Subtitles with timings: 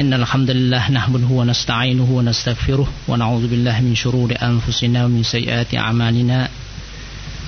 [0.00, 6.48] إن الحمد لله نحمده ونستعينه ونستغفره ونعوذ بالله من شرور أنفسنا ومن سيئات أعمالنا.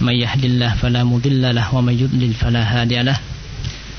[0.00, 3.18] من يهد الله فلا مضل له ومن يضلل فلا هادي له.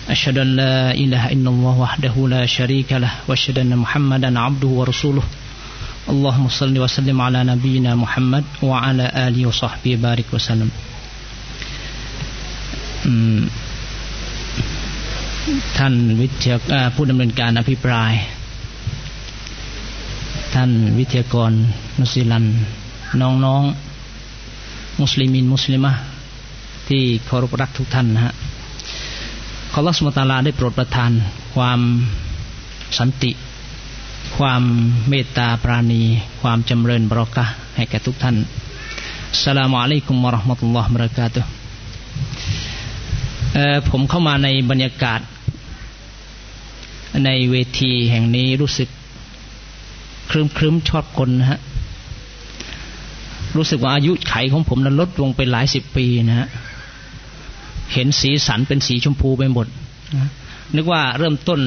[0.09, 5.23] أشهد أن لا إله إلا الله وحده لا شريك له وأشهد أن محمدا عبده ورسوله.
[6.09, 10.69] اللهم صل وسلم على نبينا محمد وعلى آله وصحبه بارك وسلم.
[15.77, 18.13] ท่านวิทยาผู้ดำเนินการอภิปราย
[20.59, 21.51] ท่านวิทยากร
[21.99, 22.45] นุสิลัน
[23.21, 25.91] น้องๆ มุสลิมินมุสลิมะ
[26.89, 28.33] ที่เคารพรักทุกท่านนะฮะ
[29.71, 31.11] ขอรัสมตาลาได้โปรดประทาน
[31.55, 31.79] ความ
[32.97, 33.31] สันติ
[34.37, 34.63] ความ
[35.09, 36.01] เมตตาปราณี
[36.41, 37.45] ความจำเริญบรอกะ
[37.75, 38.35] ให้แก่ทุกท่าน
[39.41, 41.41] สลามอะลัยกุมวะราะห์มะตุลลอฮ์มะรากาตุ
[43.89, 45.19] ผมเข้ามาในบรรยากาศ
[47.25, 48.89] ในเวทีแห่งนี้รู้สึก
[50.29, 51.59] ครึ้มครึ้มชอบคนนะฮะ
[53.55, 56.47] รู้สึกว่าอายุไขของผมนั้นลดลงไปหลายสิบปีนะฮะ
[57.93, 59.67] เห็นสีสันเป็นสีชมพูไปหมด
[60.13, 60.29] นะ
[60.75, 61.59] นึกว่าเริ่มต้น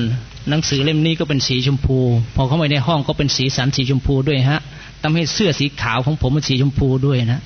[0.51, 1.99] หนังสือเล่มนี้ก็เป็นสีชมพู
[2.35, 4.61] พอเข้าไปในห้องก็เป็นสีสันสีชมพูด้วยฮะ
[5.03, 7.41] ทำให้เสื้อสีขาวของผมเป็นสีชมพูด้วยนะ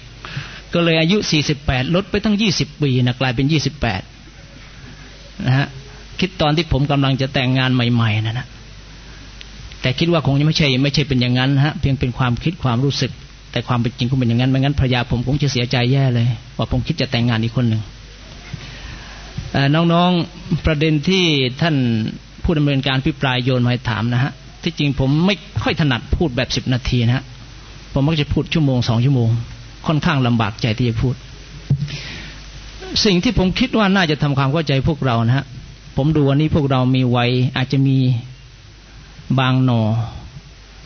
[0.75, 4.03] ก็เลยอายุสี่สิบแปดลดไปตั้งยี่สิบปีนะกลายเป็นยี่สิบแปด
[5.47, 5.67] นะฮะ
[6.21, 8.47] คิดตอนที่ผมกำลังจะแต่งงานใหม่ ๆนะนะ
[9.83, 13.13] แต่คิดว่าคงจะไม่ใช่ไม่ใช่เป็นอย่างนั้นฮะเพียงเป็นความคิดความรู้สึก
[13.53, 17.83] แต่ความเป็นจริงคงเป็นอย่างนั้นไม่งั้นภรรยาผมคงจะเสียใจแย่เลยว่าผมคิดจะแต่งงานอีกคนหนึ่ง
[19.75, 21.25] น้องๆประเด็นที่
[21.63, 21.77] ท่าน
[22.45, 27.25] ผู้ดำเนินการพิปรายโยนมาถามนะฮะที่จริงผมไม่ค่อยถนัดพูดแบบสิบนาทีนะฮะ
[27.93, 29.29] ผมมักจะพูดชั่วโมงสองชั่วโมง
[29.87, 31.15] ค่อนข้างลำบากใจที่จะพูด
[33.05, 35.45] สิ่งที่ผมคิดว่าน่าจะทำความเข้าใจพวกเรานะฮะ
[35.97, 37.97] ผมดูวันนี้พวกเรามีวัยอาจจะมี
[39.41, 39.83] บางหนอ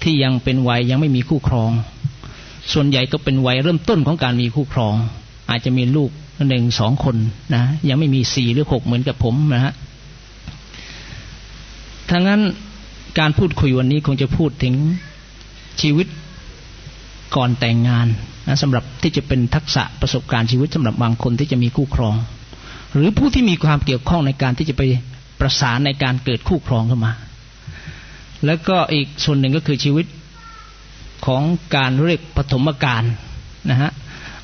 [0.03, 1.71] ที่ยังเป็นวัยยังไม่มีคู่ครอง
[2.73, 4.95] ส่วนใหญ่ก็เป็นวัยเริ่มต้นของการมีคู่ครอง
[5.51, 6.11] อาจจะมีลูก
[6.49, 7.17] หนึ่งสองคน
[7.55, 9.73] นะยังไม่มีสี่หรือหกเหมือนกับผมนะฮะ
[12.11, 12.41] ทั้งนั้น
[13.19, 14.75] การพูดคุยวันนี้คงจะพูดถึง
[15.81, 16.07] ชีวิต
[17.37, 18.07] ก่อนแต่งงาน
[18.47, 22.15] นะสำหรับที่จะเป็นทักษะประสบการณ์ชีวิตสำหรับบางคนที่จะมีคู่ครอง
[22.95, 24.83] หรือผู้ที่มีความเกี่ยวข้องในการที่จะไป
[25.41, 27.13] ประสานในการเกิดคู่ครองขึ้นมา
[28.45, 30.07] แล้วก็อีกส่วนหนึ่งก็คือชีวิต
[31.27, 31.43] ของ
[31.77, 33.05] การเรียกปฐมกาล
[33.71, 33.91] นะฮะ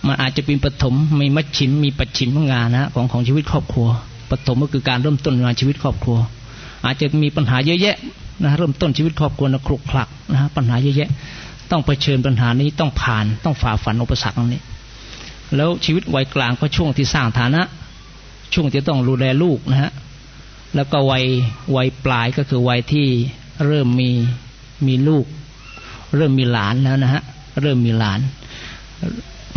[0.06, 3.88] มันอาจจะเป็นปฐมมีมัชชิมมีปัจฉิมงานนะของของชีวิตครอบครัว
[4.30, 6.18] ปฐมก็คือการเริ่มต้นงานชีวิตครอบครัว
[6.84, 7.96] อาจจะมีปัญหาเยอะแยะ
[8.42, 11.10] นะเริ่มต้นชีวิตครอบครัวนะคลุกคลักนะฮะปัญหาเยอะแยะ
[11.70, 14.62] ต้องเผชิญปัญหานี้ต้องผ่านต้องฝ่าฟันอุปสรรคนี้
[15.56, 17.62] แล้วชีวิตวัยกลางก็ช่วงที่สร้างฐานะ
[18.54, 19.92] ช่วงที่ต้องดูแลลูกนะฮะ
[20.76, 21.24] แล้วก็วัย
[21.76, 23.06] วัยปลายก็คือวัยที่
[23.66, 24.10] เริ่มมี
[24.86, 25.24] มีลูก
[26.16, 27.22] เริ่มมีหลานแล้วนะฮะ
[27.62, 28.20] เริ่มมีหลาน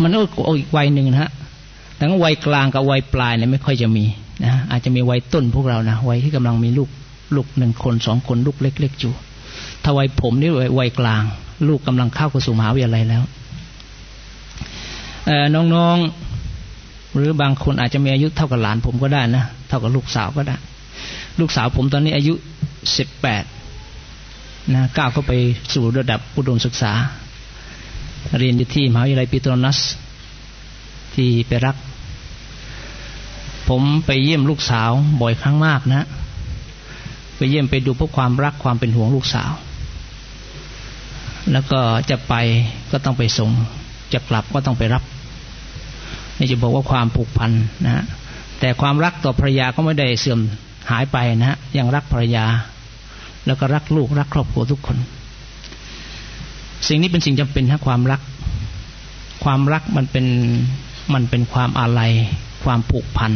[0.02, 0.20] มันก็
[0.58, 1.30] อีกวัยหนึ่งนะฮะ
[1.96, 4.04] แต่วัยกลางกับวัยปลายเนี่ยไม่ค่อยจะมี
[4.44, 6.88] นะอาจจะมีวัยต้นพวกเรานะวัยที่กำลังมีลูก
[7.34, 9.12] ลูกหนึ่งคนสองคนลูกเล็กๆอยู่
[9.82, 11.22] ถ้าวัยผมนี่วัยกลาง
[11.68, 13.22] ลูกกำลังเข้าสู่มหาวิทยาลัยแล้ว
[15.74, 20.56] น้องๆหรือบางคนอาจจะมีอายุเท่ากับหลานผมก็ได้นะเท่ากับลูกสาวก็ได้
[21.40, 22.34] ลูกสาวผมตอนนี้อายุ
[22.96, 23.44] สิบแปด
[24.74, 25.32] นะก้าวเข้าไป
[25.74, 26.92] สู่ระดับอุดมศึกษา
[28.38, 29.78] เรียนอยู่ที่มหาวิทยาลัยปิโตรนัส
[31.14, 31.76] ที่ไปรัก
[33.68, 34.90] ผมไปเยี่ยมลูกสาว
[35.20, 36.06] บ่อยครั้งมากนะ
[37.36, 39.50] ไปเยี่ยมไปดูพวกความรักความเป็นห่วงลูกสาว
[41.52, 42.34] แล้วก็จะไป
[42.90, 43.50] ก็ต้องไปส่ง
[44.12, 45.02] จะกลับก็ต้องไปรับ
[46.38, 47.50] นี่จะบอกว่าความผูกพัน
[47.84, 48.04] นะฮะ
[48.60, 50.40] แต่ความรักต่อภรรยาก็ไม่ได้เสื่อม
[50.90, 52.44] หายไปนะฮะยังรักภรรยา
[53.46, 54.98] แล้วก็รักลูกรักครอบครัวทุกคน
[56.86, 58.20] สิ่งนี้เป็นสิ่งจำเป็นนะความรัก
[59.44, 60.26] ความรักมันเป็น
[61.14, 62.12] มันเป็นความอาลัย
[62.64, 63.32] ความผูกพัน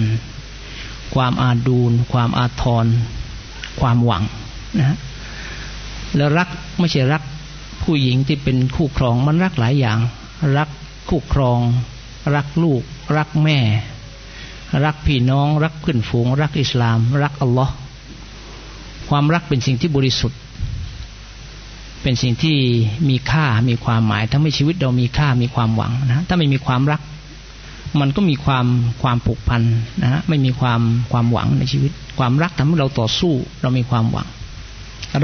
[1.15, 2.87] ความอาดูล ความอาทร
[3.81, 4.23] ความหวัง
[4.79, 4.99] นะฮะ
[6.17, 6.49] แล้วรัก
[6.79, 7.23] ไม่ใช่รัก
[7.83, 9.99] ผู้หญิงที่เป็นคู่ครองมันรักหลายอย่าง
[10.57, 10.69] รัก
[11.09, 11.61] คู่ครอง
[12.35, 12.83] รักลูก
[13.17, 13.59] รักแม่
[14.85, 17.75] รักพี่น้อง รักเพื่อนฝูง รักอิสลาม รักอัลลอฮ์
[19.11, 20.39] ความรักเป็นสิ่งที่บริสุทธิ์
[22.03, 22.57] เป็นสิ่งที่
[23.09, 27.01] มีค่ามีความหมายถ้าไม่ชีวิตเรามีค่ามีความหวังนะถ้าไม่มีความรัก
[28.01, 28.67] มันก็มีความ
[29.03, 29.63] ความผูกพัน
[30.03, 30.81] นะฮะไม่มีความ
[31.13, 34.29] ความหวังในชีวิต ความรักทำให้เราต่อสู้เรามีความหวัง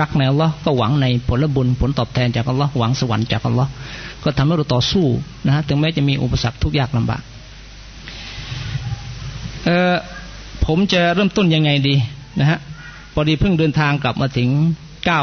[0.01, 3.71] รักในอัลลอฮ์ก็หวังในผลบุญผลตอบแทนจากอัลลอฮ์หวังสวรรค์จากอัลลอฮ์
[4.25, 5.07] ก็ทำให้เราต่อสู้
[5.47, 7.23] นะฮะถึงแม้จะมีอุปสรรคทุกยากลำบาก
[9.65, 9.97] เออ
[10.67, 11.95] ผมจะเริ่มต้นยังไงดี
[12.41, 12.59] นะฮะ
[13.19, 14.49] พอดีเพิ่งเดินทางกลับมาถึง
[15.07, 15.23] เก้า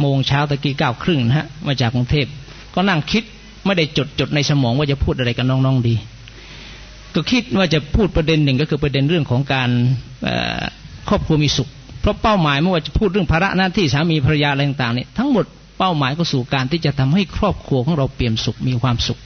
[0.00, 2.26] โมงเช้าตะกี้เก้าครึ่งนะฮะมาจากกรุงเทพ
[2.74, 3.24] ก็นั่งคิด
[3.64, 5.94] ไม่ได้จดจดในสมองว่าจะพูดอะไรกับน้องๆดี
[7.14, 9.70] ก็คิดว่าจะพูดประเด็นหนึ่งก็คือประเด็นเรื่องของการ
[11.08, 11.68] ครอบครัวมีสุข
[12.00, 15.44] เพราะเป้าหมายไม่ว่าจะพูดเรื่องภาระหน้าที่สามีภรรยาอะไรต่างๆเนี่ยทั้งหมด
[15.78, 19.18] เป้าหมายก็สู่การที่จะทำให้ครอบครัวของเราเปี่ยมสุขมีความสุข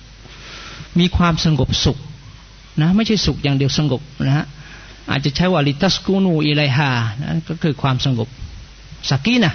[0.98, 1.98] มีความสงบสุข
[2.82, 4.46] นะไม่ใช่สุขอย่างเดียวสงบนะฮะ
[5.10, 6.90] อาจจะใช้ว่าلتسكنوا إليها
[7.20, 8.28] นะก็คือความสงบ
[9.10, 9.52] سكينة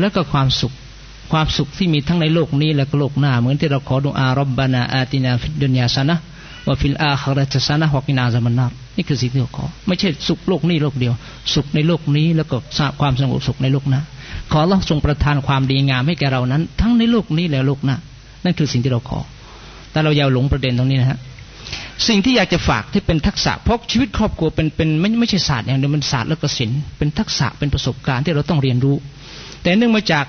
[0.00, 0.72] แล้วก็ความสุข
[1.32, 8.66] ความสุขที่มีทั้งในโลกนี้และโลกหน้า เหมือนที่เราขอดุอา ربنا آتنا في الدنيا حسنة وفي الآخرة حسنة وقنا عذاب النار
[8.96, 11.14] นี่คือสิ่งที่เราขอ ไม่ใช่สุขโลกนี้โลกเดียว
[11.54, 12.56] สุขในโลกนี้แล้วก็
[13.00, 14.00] ความสงบสุขในโลกหน้า
[14.52, 17.96] ขอเราทรงประทานความดีงามให้แก่เรานั้น ทั้งในโลกนี้และโลกหน้า
[18.44, 19.18] นั่นคือสิ่งที่เราขอ
[19.90, 21.18] แต่เราอย่าหลงประเด็นตรงนี้นะฮะ
[22.08, 28.96] สิ่งที่อยากจะฝากที่เป็นทักษะเพราะชีวิตครอบครัวเป็นเป็นไม่ไม่ใช่ศาสตร์อย่างเดียวมันศาสตร์และก็ศิลป์เป็นทักษะเป็นประสบการณ์ที่เราต้องเรียนรู้
[29.62, 30.26] แต่เนื่องมาจาก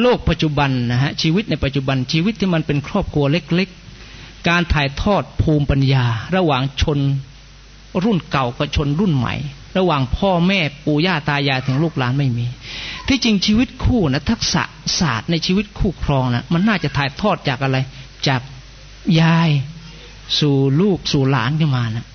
[0.00, 3.68] โลกปัจจุบันนะฮะชีวิตในปัจจุบันชีวิตที่มันเป็นครอบครัวเล็ก
[4.08, 6.04] ๆ การถ่ายทอดภูมิปัญญา
[6.36, 6.98] ระหว่างชน
[8.04, 9.34] รุ่นเก่ากับชนรุ่นใหม่
[9.78, 12.46] ระหว่างพ่อแม่ปู่ย่าตายายถึงลูกหลานไม่มี
[13.08, 14.62] ที่จริงชีวิตคู่นะทักษะ
[14.98, 17.76] ศาสตร์ในชีวิตคู่ครองนะมันน่าจะถ่ายทอดจากอะไร
[18.28, 18.40] จาก
[19.20, 19.50] ยาย
[20.38, 22.06] สู่ลูกสู่หลานขึ้นมานะ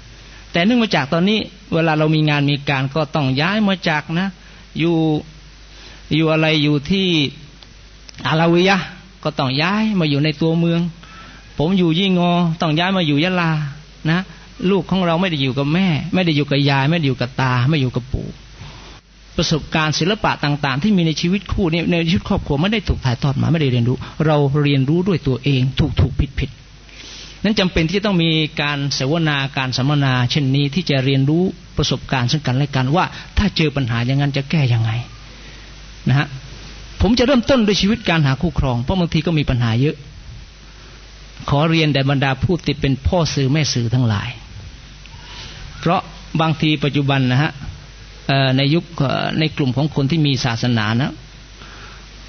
[0.51, 1.39] แต่เนื่องมาจากตอนนี้
[1.73, 4.27] เวลาเรามีงานมีการก็ต้องย้ายมาจากนะ
[4.79, 4.95] อยู่
[6.15, 7.07] อยู่อะไรอยู่ที่
[8.27, 8.77] อาลาวิยะ
[9.23, 10.81] ก็ต้องย้ายมาอยู่ในตัวเมือง
[11.57, 13.51] ผมอยู่ยี่งอ ต้องย้ายมาอยู่ยะลา
[14.09, 14.19] นะ
[14.69, 18.27] ลูกของเราไม่ได้อยู่กับแม่ ไม่ได้อยู่กับยาย ไม่ได้อยู่กับตา ไม่อยู่กับปู่
[19.37, 26.49] ประสบการณ์ศิลปะต่าง ๆ ที่มีในชีวิตคู่ในชีวิตครอบครัวไม่ได้ถูกถ่ายทอดมาไม่ได้เรียนรู้ เราเรียนรู้ด้วยตัวเอง ถูกถูกผิดผิด
[27.43, 28.31] นั้นจำเป็นที่จะต้องมี
[28.61, 31.43] การเสวนาการสัมมนา เช่นนี้ที่จะเรียนรู้
[31.77, 33.05] ประสบการณ์ซึ่งกันและกันว่า
[33.37, 34.91] ถ้าเจอปัญหาอย่างนั้นจะแก้ยังไง
[36.09, 36.27] นะฮะ
[37.01, 39.95] ผมจะเริ่มต้นด้วยชีวิตการหาคู่ครองเพราะบางทีก็มีปัญหาเยอะ
[41.49, 44.29] ขอเรียนแด่บรรดาผู้ติดเป็นพ่อสื่อแม่สื่อทั้งหลาย
[45.79, 46.01] เพราะ
[46.41, 47.51] บางทีปัจจุบันนะฮะ
[48.57, 48.85] ในยุค
[49.39, 51.13] ในกลุ่มของคนที่มีศาสนานะ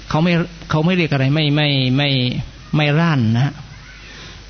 [0.09, 0.33] เขาไม่
[0.69, 2.09] เขาไม่เรียกอะไรไม่ไม่ไม่
[2.75, 3.53] ไม่ร่านนะ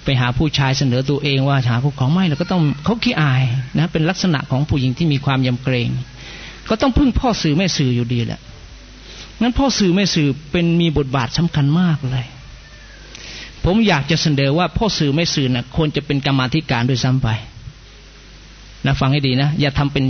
[0.04, 3.44] ไปหาผู้ชายเสนอตัวเองว่าหาผู้ของไม่เราก็ต้องเขาขี้อาย
[3.78, 5.90] นะเป็นลักษณะของผู้หญิงที่มีความยำเกรง
[6.70, 8.40] ก็ต้องพึ่งพ่อสื่อแม่สื่ออยู่ดีแหละ
[9.42, 12.26] งั้นพ่อสื่อแม่สื่อเป็นมีบทบาทสำคัญมากเลย
[13.66, 17.30] ผมอยากจะเสนอว่าพ่อสื่อแม่สื่อนะ่ะควรจะเป็นกรรมาธิการด้วยซ้ำไป
[18.86, 20.06] นะฟังให้ดีนะ อย่าทำเป็น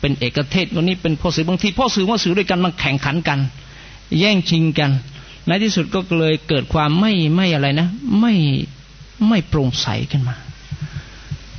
[0.00, 3.38] เป็นเอกเทศวันนี้เป็นพ่อสื่อบางทีพ่อสื่อแม่สื่อด้วยกันมันแข่งขันกัน
[4.18, 4.90] แย่งชิงกัน
[5.46, 7.88] ในที่สุดก็เลยเกิดความไม่ไม่อะไรนะ
[8.20, 8.34] ไม่
[9.28, 10.36] ไม่โปร่งใสขึ้นมา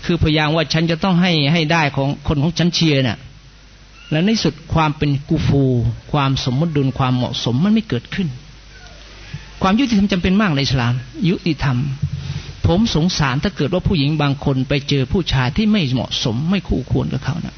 [0.05, 3.17] คือพยายามว่าฉันจะต้องให้ให้ได้ของคนของฉันเชียร์เนี่ย
[4.11, 5.63] และในสุดความเป็นกูฟู
[6.11, 8.27] ความสมมติดุลความเหมาะสมมันไม่เกิดขึ้น
[9.61, 10.93] ความยุติธรรมจำเป็นมากในอิสลาม
[11.29, 11.77] ยุติธรรม
[12.67, 17.55] ผมสงสารถ้าเกิดว่าผู้หญิงบางคนไปเจอผู้ชายที่ไม่เหมาะสมไม่คู่ควรกับเขานะ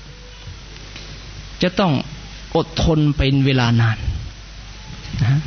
[1.63, 1.93] จะต้อง
[2.55, 3.97] อดทนเป็นเวลานาน
[5.23, 5.39] นะ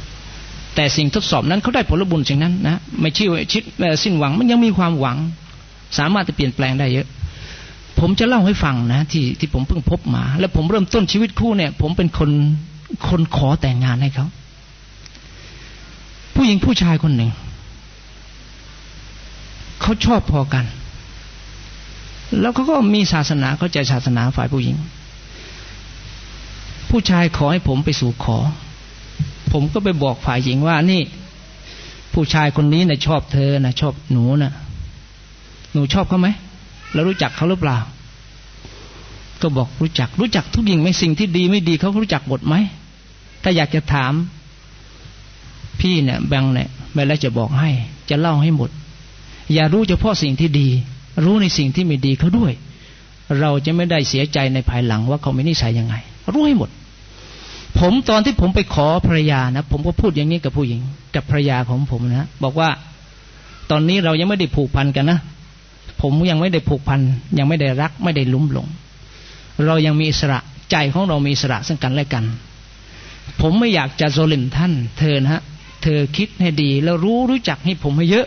[0.77, 3.63] แต่สิ่งทดสอบนั้นเขาได้ผลบุญสิ่งนั้นนะไม่ชื่อชิด
[4.03, 5.17] สิ้นหวังมันยังมีความหวัง
[5.99, 7.07] สามารถจะเปลี่ยนแปลงได้เยอะ
[8.01, 12.31] ผมจะเล่าให้ฟังนะที่ที่ผมเพิ่งพบมา แล้วผมเริ่มต้นชีวิตคู่เนี่ย ผมเป็นคน
[13.09, 14.27] คนขอแต่งงานให้เขา
[16.35, 17.31] ผู้หญิงผู้ชายคนหนึ่ง
[19.81, 20.65] เขาชอบพอกัน
[22.41, 24.77] แล้วเขาก็มีศาสนาเขาใจศาสนาฝ่ายผู้หญิง
[26.91, 28.39] ผู้ชายขอให้ผมไปสู่ขอ
[29.53, 31.03] ผมก็ไปบอกฝ่ายหญิงว่านี่
[32.13, 34.53] ผู้ชายคนนี้นะชอบเธอนะชอบหนูนะ
[35.73, 36.29] หนูชอบเขาไหม
[36.93, 37.79] แล้วรู้จักเขาหรือเปล่า
[39.43, 42.55] ก็บอกรู้จัก รู้จักทุกอย่างไม่สิ่งที่ดีไม่ดีเขารู้จักหมดไหม
[43.43, 44.13] ถ้าอยากจะถาม
[45.81, 47.71] พี่เนี่ยแบงเนี่ยแม่แล้วจะบอกให้
[48.11, 48.71] จะเล่าให้หมด
[49.55, 50.69] อย่ารู้เฉพาะสิ่งที่ดี
[51.25, 52.53] รู้ในสิ่งที่ไม่ดีเขาด้วย
[53.41, 55.95] เราจะไม่ได้เสียใจในภายหลังว่าเขาไม่นิสัยยังไง
[56.33, 56.71] รู้ให้หมด
[57.79, 60.81] ผมตอนที่ผมไปขอภรรยานะ ผมก็พูดอย่างนี้กับผู้หญิง
[61.15, 62.71] กับภรรยาของผมนะบอกว่า
[63.71, 65.19] ตอนนี้เรายังไม่ได้ผูกพันกันนะ
[66.03, 67.01] ผมยังไม่ได้ผูกพัน
[67.39, 68.69] ยังไม่ได้รัก ไม่ได้ลุ่มหลง
[69.67, 70.39] เรายังมีอิสระ
[70.71, 72.25] ใจของเรามีอิสระซึ่งกันและกัน
[73.41, 75.43] ผมไม่อยากจะโซลิมท่าน เธอนะฮะ
[75.83, 78.27] เธอคิดให้ดีแล้วรู้รู้จักให้ผมให้เยอะ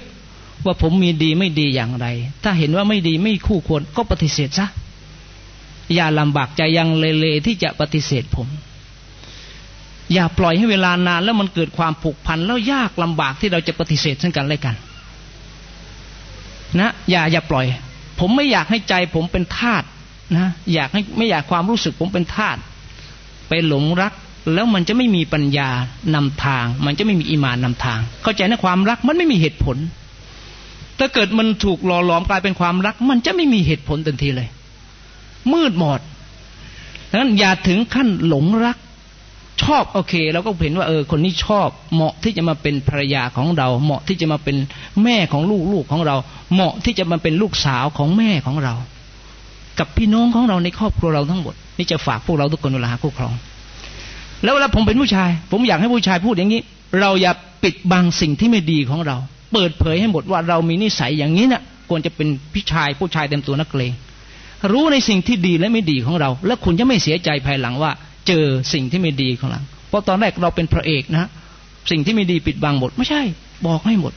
[0.66, 2.08] ว่าผมมีดีไม่ดีอย่างไร
[2.44, 4.68] ถ้าเห็นว่าไม่ดีไม่คู่ควรก็ปฏิเสธซะ
[5.94, 8.48] อย่าลำบากใจยังเลเลที่จะปฏิเสธผม
[10.14, 14.76] อย่าปล่อยให้เวลานานแล้วมันเกิดความผูกพันแล้วยากลำบากที่เราจะปฏิเสธซึ่งกันและกัน
[16.80, 17.66] นะ อย่าอย่าปล่อย
[18.20, 19.84] ผมไม่อยากให้ใจผมเป็นทาส
[20.38, 22.58] นะ อยากให้ไม่อยากความรู้สึกผมเป็นทาส
[23.48, 24.14] ไปหลงรัก
[24.54, 25.70] แล้วมันจะไม่มีปัญญา
[26.16, 29.78] นำทาง มันจะไม่มีอีมานนำทาง เข้าใจนะความรักมันไม่มีเหตุผล
[31.00, 34.50] ถ้าเกิดมันถูกหล่อหลอมกลายเป็นความรัก มันจะไม่มีเหตุผลทันทีเลย
[35.54, 36.00] มืดหมด
[37.10, 38.78] ดังนั้นอย่าถึงขั้นหลงรัก
[39.62, 44.58] ชอบโอเคเราก็เห็นว่าเออคนนี้ชอบเหมาะที่จะมาเป็นภรรยาของเรา เหมาะที่จะมาเป็น
[45.04, 46.16] แม่ของลูกลูกของเรา
[46.54, 48.74] เหมาะที่จะมาเป็นลูกสาวของแม่ของเรา
[49.80, 53.34] กับพี่น้องของเราในครอบครัวเราทั้งหมด นี่จะฝากพวกเราทุกคนเวลาคู่ครอง
[54.44, 56.62] แล้วเวลาผมเป็นผู้ชาย ผมอยากให้ผู้ชายพูดอย่างนี้
[57.02, 57.32] เราอย่า
[57.64, 59.18] ปิดบังสิ่งที่ไม่ดีของเรา
[59.54, 63.94] เปิดเผยให้หมดว่าเรามีนิสัยอย่างนี้นะ่ะควรจะเป็นพี่ชายผู้ชายเต็มตัวนักเลง
[64.72, 67.92] รู้ในสิ่งที่ดีและไม่ดีของเรา แล้วคุณจะไม่เสียใจภายหลังว่า
[68.28, 71.30] เจอสิ่งที่ไม่ดีของเราเพราะตอนแรกเราเป็นพระเอกนะ
[71.92, 73.22] สิ่งที่ไม่ดีปิดบังหมด ไม่ใช่
[73.68, 74.14] บอกให้หมด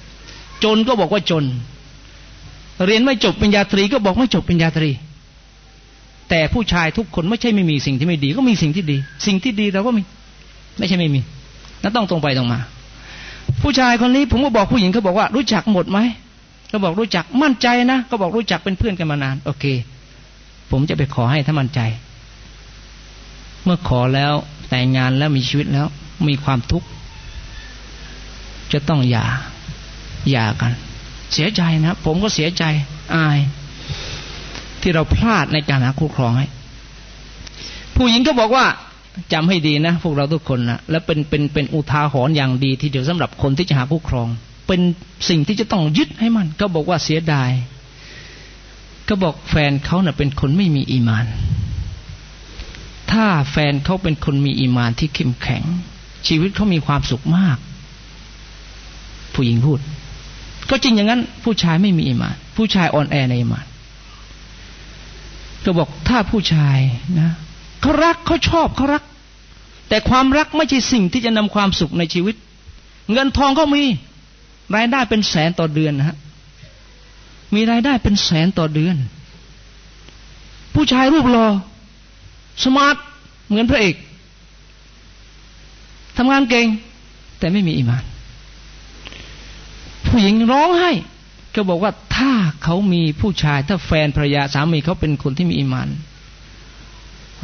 [0.64, 1.44] จนก็บอกว่าจน
[2.86, 4.90] เรียนไม่จบปริญญาตรีก็บอกไม่จบปริญญาตรี
[6.30, 10.02] แต่ผู้ชายทุกคนไม่ใช่ไม่มีสิ่งที่ไม่ดี ก็มีสิ่งที่ดี สิ่งที่ดีเราก็มี
[10.78, 11.20] ไม่ใช่ไม่มี
[11.82, 12.60] นั่นต้องตรงไปตรงมา
[13.62, 15.98] ผู้ชายคนนี้ผมก็บอกผู้หญิงเขาบอกว่า รู้จักหมดไหม
[16.72, 19.64] ก็บอกรู้จักมั่นใจนะก็บอกรู้จักเป็นเพื่อนกันมานาน โอเค
[20.70, 21.80] ผมจะไปขอให้ถ้ามั่นใจ
[23.64, 24.34] เมื่อขอแล้ว
[24.68, 25.86] แต่งงานแล้วมีชีวิตแล้ว
[26.28, 26.88] มีความทุกข์
[28.72, 29.26] จะต้องหย่า
[30.30, 30.72] หย่ากัน
[31.32, 32.64] เสียใจนะ ผมก็เสียใจ
[33.14, 33.38] อาย
[34.80, 36.46] ที่เราพลาดในการหาคู่ครองให้
[37.96, 38.66] ผู้หญิงก็บอกว่า
[39.32, 44.28] จำให้ดีนะ พวกเราทุกคนนะและเป็นเป็นเป็นอุทาหรณ์อย่างดีที่เดียวสำหรับคนที่จะหาคู่ครอง
[44.66, 44.80] เป็น
[45.28, 47.50] สิ่งที่จะต้องยึดให้มัน ก็บอกว่าเสียดาย
[49.08, 51.26] ก็บอกแฟนเขาเน่ะเป็นคนไม่มีอีมาน
[53.10, 55.62] ถ้าแฟนเขาเป็นคนมีอีมานที่เข้มแข็ง
[56.26, 57.58] ชีวิตเขามีความสุขมาก
[59.34, 59.80] ผู้หญิงพูด
[60.70, 63.66] ก็จริงอย่างนั้น ผู้ชายไม่มีอีมาน ผู้ชายอ่อนแอในอีมาน
[65.64, 66.78] ก็บอกถ้าผู้ชาย
[67.20, 67.30] นะ
[67.80, 69.02] เขารักเขาชอบเขารัก
[69.88, 72.36] แต่ความรักไม่ใช่สิ่งที่จะนำความสุขในชีวิต
[73.12, 73.82] เงินทองเขามี
[74.74, 76.16] รายได้เป็นแสนต่อเดือนนะฮะ
[77.54, 78.96] มีรายได้เป็นแสนต่อเดือน
[80.74, 81.46] ผู้ชายรูปหลอ่อ
[82.64, 82.96] สมาร์ท
[83.46, 83.94] เหมือนพระเอก
[86.16, 86.66] ทำงานเก่ง
[87.38, 88.04] แต่ไม่มีอิมาน
[90.06, 90.92] ผู้หญิงร้องไห้
[91.54, 92.32] ก็บอกว่าถ้า
[92.62, 95.88] เขามีผู้ชาย ถ้าแฟนภรรยาสามีเขาเป็นคนที่มีอิมาน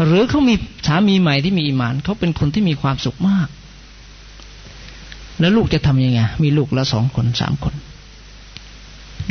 [0.05, 0.55] หรือเขามี
[0.87, 3.49] สามีใหม่ที่มีอิมาน เขาเป็นคนที่มีความสุขมาก
[5.41, 7.75] แล้วลูกจะทำยังไง มีลูกละสองคนสามคน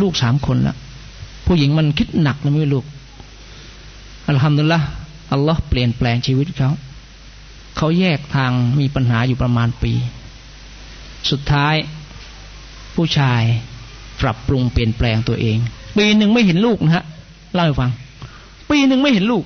[0.01, 0.77] ลูกสามคนแล้ว
[1.45, 2.85] ผู้หญิงมันคิดหนักนะไม่ลูก
[4.27, 4.79] อัลฮัมดุลิลละ
[5.31, 6.71] อัลลอฮ์เปลี่ยนแปลงชีวิตเขา
[7.77, 9.93] เขาแยกทางมีปัญหาอยู่ประมาณปี
[11.29, 11.75] สุดท้าย
[12.95, 13.41] ผู้ชาย
[14.21, 15.57] ปรับปรุงเปลี่ยนแปลงตัวเอง
[15.97, 17.05] ปีหนึ่งไม่เห็นลูกนะฮะ
[17.53, 17.91] เล่าให้ฟัง
[18.69, 19.43] ปีหนึ่งไม่เห็นลูก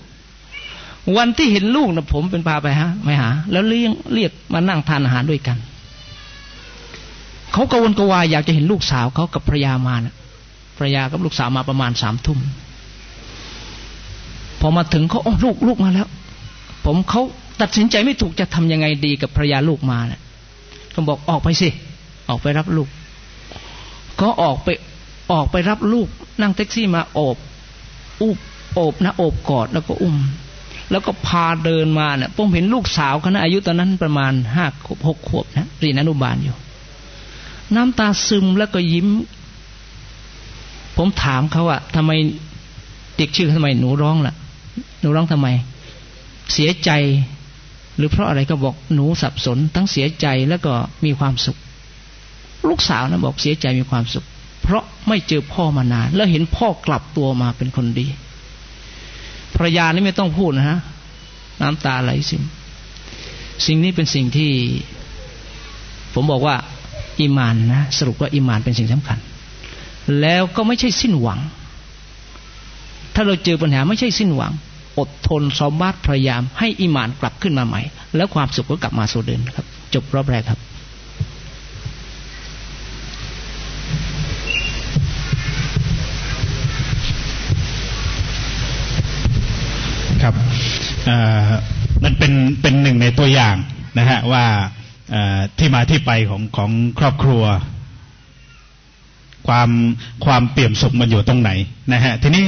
[1.18, 5.58] วันที่เห็นลูกนะผมเป็นพาไปฮะไม่หา แล้วเลี้ยงเรียกมานั่งทานอาหารด้วยกัน
[7.54, 10.16] เขากวนกวายอยากจะเห็นลูกสาวเขากับภรรยามานะ
[10.84, 12.40] รยากับลูกสาวมาประมาณสามทุ่ม
[14.62, 16.08] พอมาถึงเขาโอ้ลูกลูกมาแล้ว
[16.86, 17.22] ผมเขา
[17.62, 20.22] ตัดสินใจไม่ถูกจะทำยังไงดีกับภรรยาลูกมาเนี่ย
[20.92, 21.70] เขาบอกออกไปสิ
[22.30, 22.90] ออกไปรับลูก
[24.22, 24.68] ก็ออกไป
[25.32, 26.08] ออกไปรับลูก
[26.42, 27.38] นั่งแท็กซี่มาโอบ
[28.22, 28.38] อุบ
[28.74, 30.18] โอบนะโอบกอดแล้วก็อุ้ม
[30.92, 34.66] แล้วก็พาเดินมาเนี่ยผมเห็นลูกสาวเขานะอายุตอนนั้นประมาณห้า
[35.08, 36.56] หกขวบนะเรียนอนุบาลอยู่
[37.76, 39.08] น้ำตาซึมแล้วก็ยิ้ม
[40.98, 42.12] ผมถามเขาว่าทำไม
[43.18, 44.36] เด็กชื่อทำไมหนูร้องล่ะ
[45.00, 45.48] หนูร้องทำไม
[46.54, 46.92] เสียใจ
[47.98, 50.74] หรือเพราะอะไรก็บอกหนูสับสน ทั้งเสียใจแล้วก็
[51.06, 51.58] มีความสุข
[52.70, 54.26] ลูกสาวนะบอกเสียใจมีความสุข
[54.64, 58.08] เพราะไม่เจอพ่อมานาน แล้วเห็นพ่อกลับตัวมาเป็นคนดี
[59.56, 60.80] ภรรยานี่ไม่ต้องพูดนะฮะ
[61.62, 62.44] น้ำตาไหลสิม
[63.66, 64.52] สิ่งนี้เป็นสิ่งที่
[66.14, 66.56] ผมบอกว่า
[67.20, 69.18] อิมานนะสรุปว่าอิมานเป็นสิ่งสำคัญ
[70.22, 74.54] แล้วก็ไม่ใช่สิ้นหวังาเราเจอปัญหาไม่ใช่สิ้นหวัง
[75.00, 77.82] อดทนสมบัติพยายาม ให้อิมานกลับขึ้นมาใหม่
[78.16, 80.60] แล้วความสุขก็กลับมาสู่เดิมครับ จบรอบแรกครับ
[90.22, 90.36] ครับ
[92.04, 93.56] นั่นเป็นเป็นหนึ่งในตัวอย่าง
[93.98, 94.46] นะฮะว่า
[95.58, 97.44] ที่มาที่ไปของของครอบครัว
[99.48, 99.70] ความ
[100.26, 101.52] ความเปี่ยมสุขมันอยู่ตรงไหน
[101.94, 102.46] นะฮะทีนี้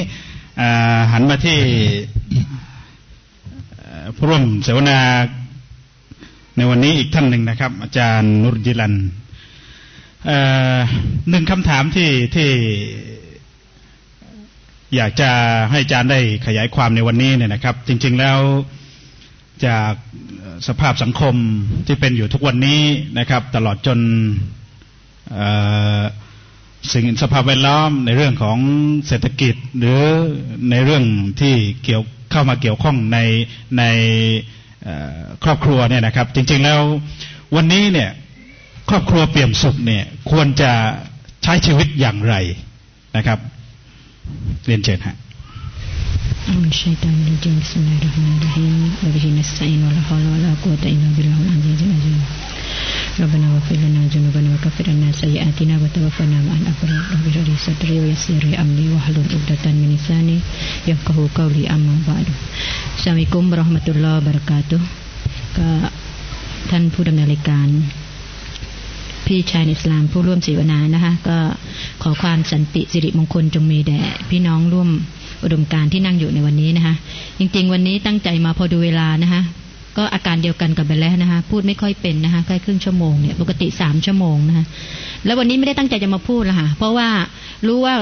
[1.11, 1.59] หันมาที่
[4.15, 4.99] ผู้ร่วมเสวนา
[6.57, 8.93] ในวันนี้อีกท่านหนึ่งนะครับ อาจารย์นุรจิลัน
[11.29, 12.49] หนึ่งคำถามที่ที่
[14.95, 15.31] อยากจะ
[15.71, 18.39] ให้อาจารย์ได้ขยายความในวันนี้เนี่ยนะครับ จริง ๆแล้ว
[19.65, 19.93] จาก
[20.67, 21.35] สภาพสังคม
[21.87, 22.81] ที่เป็นอยู่ทุกวันนี้
[23.19, 23.99] นะครับ ตลอดจน
[26.92, 28.58] สิ่งสภาพแวดล้อมในเรื่องของ
[29.06, 30.00] เศรษฐกิจ หรือ
[30.70, 31.04] ในเรื่อง
[31.40, 33.18] ที่เกี่ยวเข้ามาเกี่ยวข้องใน
[33.78, 33.82] ใน
[35.44, 36.82] ครอบครัวเนี่ยนะครับ จริง ๆแล้ว
[37.56, 38.10] วันนี้เนี่ย
[38.90, 40.72] ครอบครัวเปี่ยมสุขเนี่ยควรจะ
[41.42, 42.34] ใช้ชีวิตอย่างไร
[43.16, 43.38] นะครับ
[44.66, 45.16] เรียนเชิญฮะ
[46.48, 48.74] من الشيطان الرجيم بسم الله الرحمن الرحيم
[49.04, 52.20] وبه نستعين ولا حول ولا قوة إلا بالله العزيز العظيم
[53.22, 58.42] ربنا واغفر لنا ذنوبنا وكفر عنا سيئاتنا وتوفنا مع الأبرار رب اشرح لي صدري ويسر
[58.46, 60.38] لي أمري واحلل عقدة من لساني
[60.90, 62.26] يفقهوا قولي أما بعد
[62.98, 64.80] Assalamualaikum warahmatullahi wabarakatuh
[65.58, 65.68] ก็
[66.70, 67.68] ท่านผู้ดำเนินรายการ
[69.26, 71.38] พี่ชายในอิสลามผู้ร่วมเสวนานะคะก็
[72.02, 74.00] ขอความสันติสิริมงคลจงมีแด่
[74.30, 74.88] พี่น้องร่วม
[75.42, 76.94] อุดมการที่นั่งอยู่ในวันนี้นะคะ
[77.38, 79.42] จริงๆ วันนี้ตั้งใจมาพอดูเวลานะคะ
[79.97, 84.65] ก็อาการเดียวกันกับไปแล้วนะคะพูดไม่ค่อยเป็นนะคะใกล้ครึ่งชั่วโมงเนี่ยปกติสามชั่วโมงนะคะ
[85.25, 87.09] แล้ววันนี้ไม่ได้ตั้งใจจะมาพูดละค่ะเพราะว่า
[87.67, 87.95] รู้ว่า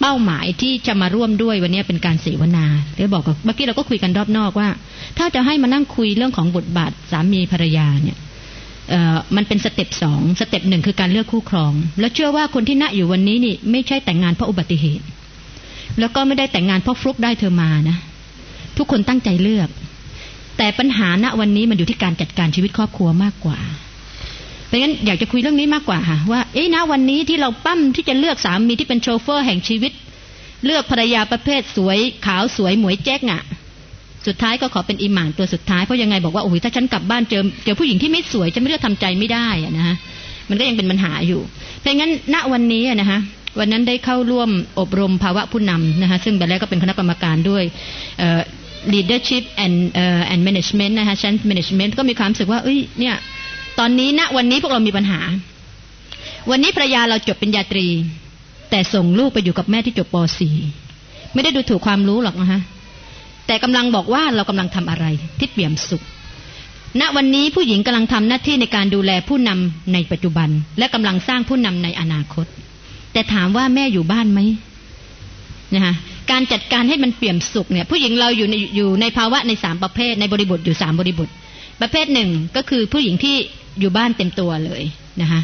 [0.00, 4.68] เป้าหมายที่จะมาร่วมด้วยวันนี้เป็นการเสวนาเดี๋ยวบอกกับเมื่อกี้เราก็คุยกันรอบนอกว่า
[5.18, 8.18] ถ้าจะให้มานั่งคุยเรื่องของบทบาทสามีภรรยาเนี่ย
[9.36, 15.04] มันเป็นสเต็ปสองสเต็ปหนึ่งคือการเลือกคู่ครอง แล้วเชื่อว่าคนที่ณอยู่วันนี้นี่ไม่ใช่แต่งงานเพราะอุบัติเหตุ
[16.00, 17.96] แล้วก็ไม่ได้แต่งงานเพราะฟลุกได้เธอมานะ
[18.76, 19.68] ทุกคนตั้งใจเลือก
[20.58, 23.58] แต่ปัญหาณวันนี้มันอยู่ที่การจัดการชีวิตครอบครัวมากกว่า
[24.66, 29.92] เพราะงั้นอยากจะคุยเรื่องนี้มากกว่าค่ะว่าเอ๊ะนะวันนี้ที่เราปั้มที่จะเลือกสามีที่เป็นโชเฟอร์แห่งชีวิต
[30.64, 33.42] เลือกภรรยาประเภทสวยขาวสวยหมวยแจ๊กอะ
[34.26, 39.96] สุดท้ายก็ขอเป็นอิหม่านตัวสุดท้ายเพราะยังไงบอกว่าโอ้ยถ้าฉันกลับบ้านเจอเจอผู้หญิงที่ไม่สวยจะไม่เลือกทำใจไม่ได้อะนะฮะ
[40.48, 41.40] มันก็ยังเป็นปัญหาอยู่
[41.80, 43.20] เพราะงั้นณวันนี้นะฮะ
[43.58, 47.64] วันนั้นได้เข้าร่วมอบรมภาวะผู้นำนะคะซึ่งแบบแรกก็เป็นคณะกรรมการด้วย
[48.94, 53.14] leadership and uh, and management นะคะชั้น management ก็มีความรู้สึกว่าเอ้ยเนี่ย
[53.78, 55.20] ตอนนี้ณวันนี้พวกเรามีปัญหา
[56.50, 57.86] วันนี้ภรรยาเราจบเป็นญาตรี
[58.70, 60.16] แต่ส่งลูกไปอยู่กับแม่ที่จบป
[60.74, 62.60] .4 ไม่ได้ดูถูกความรู้หรอกนะคะ
[63.46, 65.06] แต่กำลังบอกว่าเรากำลังทำอะไร
[65.38, 66.02] ที่เปี่ยมสุข
[67.00, 72.46] ณวันนี้ผู้หญิงกำลังทำหน้าที่ในการดูแลผู้นำในปัจจุบัน และกำลังสร้างผู้นำในอนาคต
[73.12, 74.40] แต่ถามว่าแม่อยู่บ้านไหม
[75.74, 75.94] นะคะ
[76.30, 81.28] การจัดการให้มันเปี่ยมสุขเนี่ยผู้หญิงเราอยู่ในอยู่ในภาวะในสามประเภทในบริบทอยู่สามบริบท
[81.80, 83.36] ประเภทหนึ่งก็คือผู้หญิงที่
[83.80, 84.82] อยู่บ้านเต็มตัวเลย
[85.20, 85.40] นะคะ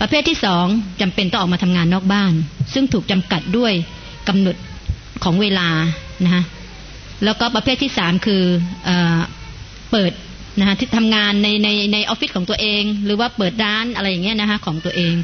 [0.00, 0.66] ประเภทที่สอง
[1.00, 2.32] จำเป็นต้องออกมาทำงานนอกบ้าน
[2.74, 3.72] ซึ่งถูกจำกัดด้วย
[4.28, 4.56] กำหนด
[5.24, 5.68] ของเวลา
[6.24, 6.42] นะฮะ
[7.24, 8.42] แล้วก็ประเภทที่สามคือ
[8.84, 8.90] เอ
[9.92, 10.12] เปิด
[10.58, 15.14] นะฮะที่ทำงานในในในออฟฟิศของตัวเอง หรือว่าเปิดร้านอะไรอย่างเงี้ยนะคะของตัวเอง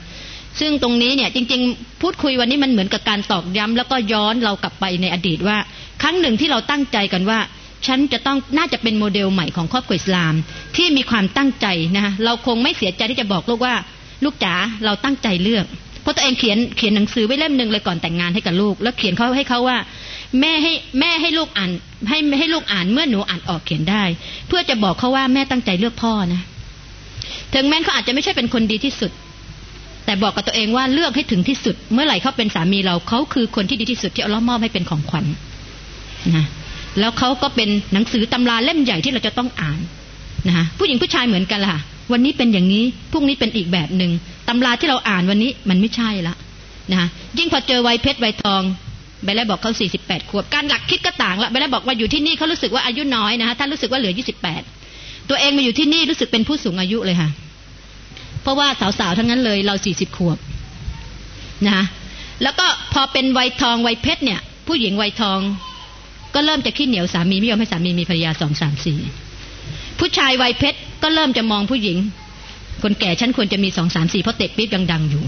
[0.60, 5.56] ซึ่งตรงนี้เนี่ยจริง ๆ พูดคุยวันนี้มันเหมือนกับการตอกย้ำแล้วก็ย้อนเรากลับไปในอดีตว่า
[6.02, 7.38] ครั้งหนึ่งที่เราตั้งใจกันว่า
[7.86, 10.34] ฉันจะต้องน่าจะเป็นโมเดลใหม่ของครอบครัวอิสลาม
[10.76, 13.74] ที่มีความตั้งใจนะคะเราคงไม่เสียใจที่จะบอกลูกว่า
[14.24, 15.66] ลูกจ๋าเราตั้งใจเลือก
[16.02, 19.78] เพราะตัวเองเขียนเขียนหนังสือไว้เล่มหนึ่งเลยก่อนแต่งงานให้กับลูก แล้วเขียนเขาให้เขาว่า
[20.40, 21.70] แม่ให้แม่ให้ลูกอ่าน
[22.08, 24.04] ให้ให้ลูกอ่านเมื่อหนูอ่านออกเขียนได้
[24.48, 26.40] เพื่อจะบอกเขาว่าแม่ตั้งใจเลือกพ่อนะ
[27.54, 29.10] ถึงแม้เขาอาจจะไม่ใช่เป็นคนดีที่สุด
[30.10, 35.24] แต่บอกกับตัวเองว่าเลือกให้ถึงที่สุด เมื่อไหร่เขาเป็นสามีเราเขาคือคนที่ดีที่สุดที่เอาล้อมอบให้เป็นของขวัญ
[36.36, 36.44] นะ
[36.98, 39.78] แล้วเขาก็เป็นหนังสือตำราเล่มใหญ่ที่เราจะต้องอ่าน
[40.48, 41.76] นะะผู้หญิงผู้ชายเหมือนกันล่ะ
[42.12, 44.10] วันนี้เป็นอย่างนี้พรุ่งนี้เป็นอีกแบบหนึ่ง
[44.48, 46.34] ตำราที่เราอ่านวันนี้มันไม่ใช่ละ
[46.90, 47.06] นะะ
[47.38, 48.62] ยิ่งพอเจอวัยเพชรวัยทอง
[49.24, 54.62] ใบแรกบอกเขาสี่สิบแปดขวบการหลักคิดก็ต่างละใบแรกบอกว่าอยู่ที่นี่เขารู้สึกว่าอายุน้อยนะคะท่านรู้สึกว่าเหลือยี่สิบแปด
[55.28, 57.30] ตัวเองมาอยู่ที่นี่รู้สึกเป็นผู้สูงอายุเลยค่ะ
[58.42, 60.38] เพราะว่าสาวๆทั้งนั้นเลยเราสี่สิบขวบ
[61.68, 61.80] นะ
[62.42, 65.40] แล้วก็พอเป็นวัยทองวัยเพชรเนี่ย ผู้หญิงวัยทอง
[66.34, 68.98] ก็เริ่มจะขี้เหนียวสามีไม่ยอมให้สามีมีภรรยาสองสามสี่
[69.98, 71.98] ผู้ชายวัยเพชรก็เริ่มจะมองผู้หญิง
[72.82, 75.24] คนแก่ฉันควรจะมีสองสามสี่เพราะเตะปี๊บยังดังอยู่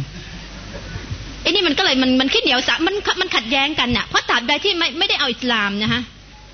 [1.43, 6.03] ไอ้นี่มันก็เลยมันมันคิดเหนียวสะมันมันขัดแย้งกันน่ะเพราะตราบใดที่ไม่ไม่ได้เอาอิสลามนะฮะ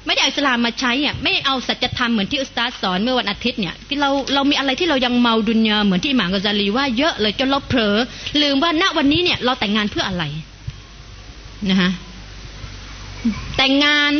[0.08, 7.96] ไม่ได้เอาอิสลามมาใช้อะไม่เอาสัจธรรมเหมือนที่อุสตาสอนเมื่อวันอาทิตย์เนี่ยที่เราเรามีอะไรที่เรายังเมาดุนยาเหมือนที่หมางกซาลีว่าเยอะเลยจนเราเผลอ
[8.42, 10.24] ลืมว่าณวันนี้เนี่ยเราแต่งงานเพื่ออะไร
[11.70, 11.90] นะฮะ
[13.56, 14.12] แต่งงาน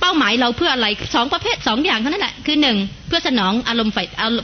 [0.00, 2.76] เป้าหมายเราเพื่ออะไรสองประเภทสองอย่างเท่านั้นแหละคือหนึ่ง
[3.08, 3.98] เพื่อสนองอารมณ์ไฟ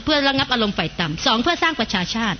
[0.05, 2.39] เพื่อระงับอารมณ์ไฟต่ำสองเพื่อสร้างประชาชาติ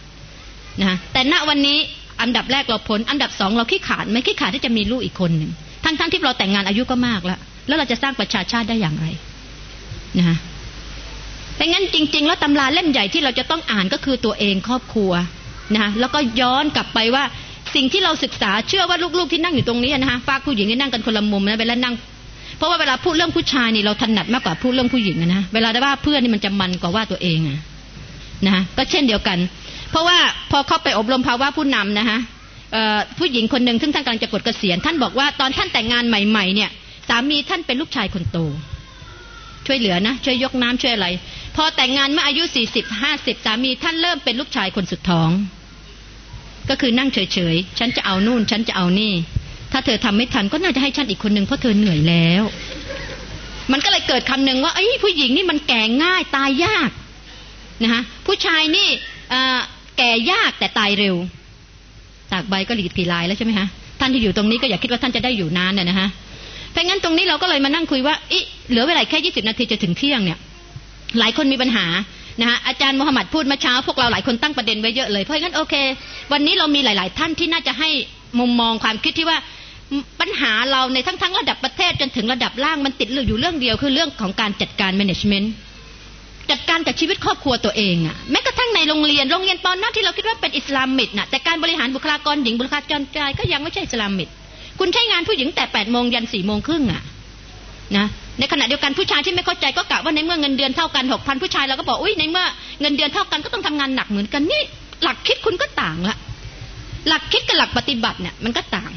[0.82, 1.78] นะแต่ณวันนี้
[2.22, 5.52] อันดับแรกเราพ้นอันดับสองเราขี้ขาดไม่ขี้ขาดที่จะมีลูกอีกคนหนึ่ง
[5.84, 9.06] ทั้งทั้งที่เราแต่งงานอายุก็มากแล้ว แล้วเราจะสร้างประชาชาติได้อย่างไร
[10.18, 10.38] นะฮะ
[11.56, 15.12] แต่งั้นจริง ๆ แล้วตำราเล่มใหญ่ที่เราจะต้องอ่านก็คือตัวเองครอบครัว
[15.74, 17.24] นะะแล้วก็ย้อนกลับไปว่า
[17.76, 21.96] สิ่งที่เราศึกษาเชื่อว่าลูกๆที่นั่งอยู่ตรงนี้นะฮะฝากผู้หญิงที่นั่งกันคนละมุมนะไปแล้วนั่ง
[22.58, 27.60] เพราะว่าเวลาพูดเรื่องผู้ชายนี่เราถนัดมากกว่าพูดเรื่องผู้หญิงนะเวลาได้ว่าเพื่อนนี่มันจะมันกว่าว่าตัวเองอะ
[28.48, 29.38] นะก็เช่นเดียวกัน
[29.92, 30.18] เพราะว่า
[30.52, 32.18] พอเข้าไปอบรมภาวะผู้นำนะคะ
[33.20, 36.70] ผู้หญิงคนหนึ่งซึ่งท่านกำลังจะปลดเกษียณท่านบอกว่าตอนท่านแต่งงานใหม่ ๆ เนี่ย
[37.08, 38.38] สามีท่านเป็นลูกชายคนโต
[39.66, 41.08] ช่วยเหลือนะ ช่วยยกน้ำช่วยอะไร
[41.56, 45.30] พอแต่งงานเมื่ออายุสี่สิบห้าสิบสามีท่านเริ่มเป็นลูกชายคนสุดท้อง
[46.70, 49.14] ก็คือนั่งเฉยๆ ฉันจะเอานู่น ฉันจะเอานี่
[49.72, 52.44] ถ้าเธอทำไม่ทันก็น่าจะให้ฉันอีกคนหนึ่งเพราะเธอเหนื่อยแล้ว
[53.72, 56.90] มันก็เลยเกิดคำหนึ่งว่าไอ้ผู้หญิงนี่มันแก่ง่ายตายยาก
[57.84, 58.88] นะคะผู้ชายนี่
[59.98, 61.16] แก่ยากแต่ตายเร็ว
[62.32, 63.68] ตากใบก็หลีดกี่ลายแล้วใช่ไหมคะ
[64.00, 66.08] ท่านที่อยู่ตรงนี้ก็อย่าคิดว่าท่านจะได้อยู่นานเนี่ยนะคะ
[66.74, 70.40] เพราะงั้นตรงนี้เราก็เลยมานั่งคุยว่าอิเหลือเวลาแค่ยี่สิบนาทีจะถึงเที่ยงเนี่ย
[71.20, 71.86] หลายคนมีปัญหา
[72.40, 75.76] นะคะอาจารย์มุฮัมมัดพูดมาเช้าพวกเราหลายคนตั้งประเด็นไว้เยอะเลยเพราะงั้นโอเค
[76.32, 77.90] วันนี้เรามีหลาย ๆ ท่านที่น่าจะให้
[78.40, 79.38] มุมมองความคิดที่ว่า
[80.22, 85.48] ปัญหาเราในทั้งทั้งระดับประเทศจนถึงระดับล่างมันติดอยู่เรื่องเดียวคือเรื่องของการจัดการ management
[86.52, 94.30] จัดการกับชีวิตครอบครัวตัวเองอะแม้กระทั่งในโรงเรียนโรงเรียนตอนนั้นที่เราคิดว่าเป็นอิสลามมิดน่ะแต่การบริหารบุคลากรหญิงบุคลากรชายก็ยังไม่ใช่อิสลามมิด
[94.80, 97.04] คุณใช้งานผู้หญิงแต่แปดโมงยันสี่โมงครึ่งอะ
[97.98, 98.06] นะ
[98.40, 102.46] ในขณะเดียวกันผู้ชายที่ไม่เข้าใจก็กะว่าในเมื่อเงินเดือนเท่ากันหกพันผู้ชายเราก็บอกอุ้ยในเมื่อ
[102.82, 104.62] เงินเดือนเท่ากันก็ต้องทำงานหนักเหมือนกันนี่
[105.04, 106.18] หลักคิดคุณก็ต่างละ
[107.08, 108.92] หลักคิดกับหลักปฏิบัติเนี่ยมันก็ต่าง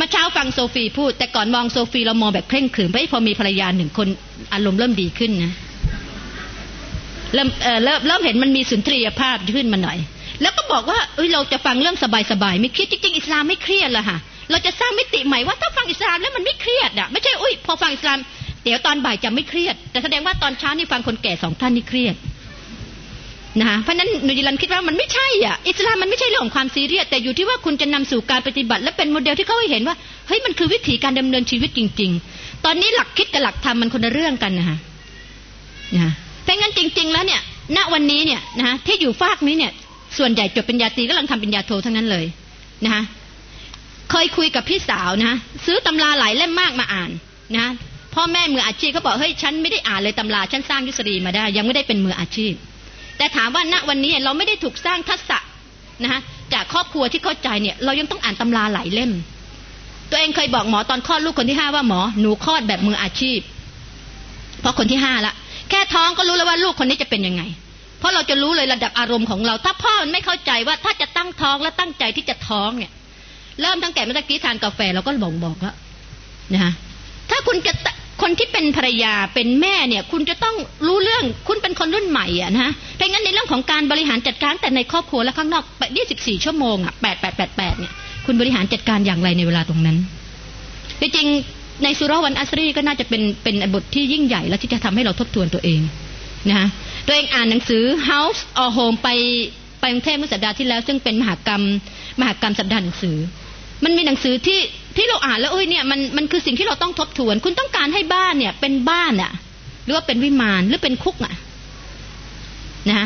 [0.00, 4.08] มาเช้าฟังโซฟีพูด แต่ก่อนมองโซฟีเรามองแบบเคร่งขรึมไปพอมีภรรยาหนึ่งคน
[4.52, 5.52] อารมณ์เริ่มดีขึ้นนะ
[7.34, 9.98] เริ่มเเริ่มเริ่มเห็นมันมีสุนทรียภาพขึ้นมาหน่อย
[10.42, 11.96] แล้วก็บอกว่าเอ้ยเราจะฟังเรื่อง
[12.30, 14.18] สบายๆไม่เครียดจริงๆอิสลามไม่เครียดละค่ะ
[14.52, 18.18] เราจะสร้างมิติใหม่ว่าถ้าฟังอิสลามแล้วมันไม่เครียดอะไม่ใช่อุ้ยพอฟังอิสลาม
[18.64, 22.16] เดี๋ยวตอนบ่ายจะไม่เครียด แต่แสดงว่าตอนเช้านี่ฟังคนแก่สองท่านนี่เครียด
[23.60, 29.96] นะคะเพราะนั้นนูยิลันคิดว่ามันไม่ใช่อะอิสลามมันไม่ใช่เรื่องของความซีเรียสแต่อยู่ที่ว่าคุณจะนำสู่การปฏิบัติ และเป็นโมเดลที่เขาให้เห็นว่า
[30.28, 34.76] เฮ้ยมันคือวิถีการดำเนินชีวิตจริง ๆ ตอนนี้หลักคิดกับหลักธรรมมันคนละเรื่องกันนะคะ
[35.96, 36.12] นะ
[36.42, 37.40] เพราะงั้นจริง ๆ แล้วเนี่ย
[37.76, 39.72] ณวันนี้เนี่ยนะที่อยู่ฝากนี้เนี่ย
[40.18, 42.24] ส่วนใหญ่จบเป็นญาตรีก็กำลังทำเป็นญาโททั้งนั้นเลย
[42.84, 43.02] นะคะ
[44.12, 45.34] เคยคุยกับพี่สาวนะ
[45.66, 47.10] ซื้อตำราหลายเล่มมากมาอ่าน
[47.56, 47.66] นะ
[48.14, 52.52] พ่อแม่มืออาชีพเขาบอกเฮ้ยฉันไม่ได้อ่านเลยตำราฉันสร้างยุสรีมาได้ ยังไม่ได้เป็นมืออาชีพ
[53.18, 55.38] แต่ถามว่าณวันนี้เราไม่ได้ถูกสร้างทักษะ
[56.02, 56.20] นะคะ
[56.54, 59.12] จากครอบครัวที่เข้าใจเนี่ย เรายังต้องอ่านตำราหลายเล่ม
[60.10, 63.38] ตัวเองเคยบอกหมอตอนคลอดลูกคนที่ห้าว่าหมอหนูคลอดแบบมืออาชีพ
[64.60, 65.34] เพราะคนที่ห้าละ
[65.70, 67.42] แค่ท้องก็รู้แล้วว่าลูกคนนี้จะเป็นยังไง
[67.98, 72.92] เพราะเราจะรู้เลยระดับอารมณ์ของเรา ถ้าพ่อมันไม่เข้าใจว่าถ้าจะตั้งท้องและตั้งใจที่จะท้องเนี่ย
[73.60, 75.74] เริ่มตั้งแต่เมื่อกี้ทานกาแฟเราก็บอกบอกแล้ว
[76.54, 76.72] นะ
[77.30, 77.72] ถ้าคุณจะ
[78.22, 85.64] คนที่เป็นภรรยาเป็นแม่เนี่ย คุณจะต้องรู้เรื่องคุณเป็นคนรุ่นใหม่อะนะเพราะงั้นในเรื่องของการบริหารจัดการแต่ในครอบครัวและข้างนอก
[86.04, 87.92] 24ชั่วโมงอะ8 8 8 8เนี่ย
[88.26, 89.96] คุณบริหารจัดการอย่างไรในเวลาตรงนั้น
[91.00, 91.28] จริง
[91.84, 95.80] ในสุรวันอัสรีก็น่าจะเป็นเป็นบทที่ยิ่งใหญ่และที่จะทำให้เราทบทวนตัวเอง
[96.48, 96.68] นะคะ
[97.06, 99.08] ตัวเองอ่านหนังสือ House or Home ไป
[99.80, 101.62] ไปกรุงเทพเมื่อสัปดาห์ที่แล้ว ซึ่งเป็นมหากรรม
[102.20, 103.16] มหากรรมสัปดาห์หนังสือ
[103.84, 104.60] มันมีหนังสือที่
[104.96, 109.32] ที่เราอ่านแล้วเอ้ยเนี่ยมันมันคือสิ่งที่เราต้องทบทวน คุณต้องการให้บ้านเนี่ย เป็นบ้านอะ
[109.84, 111.34] หรือว่าเป็นวิมานหรือเป็นคุกอะ
[112.92, 113.04] นะ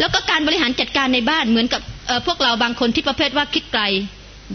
[0.00, 1.80] แล้วก็การบริหารจัดการในบ้านเหมือนกับ
[2.26, 3.82] พวกเราบางคนที่ประเภทว่าคิดไกล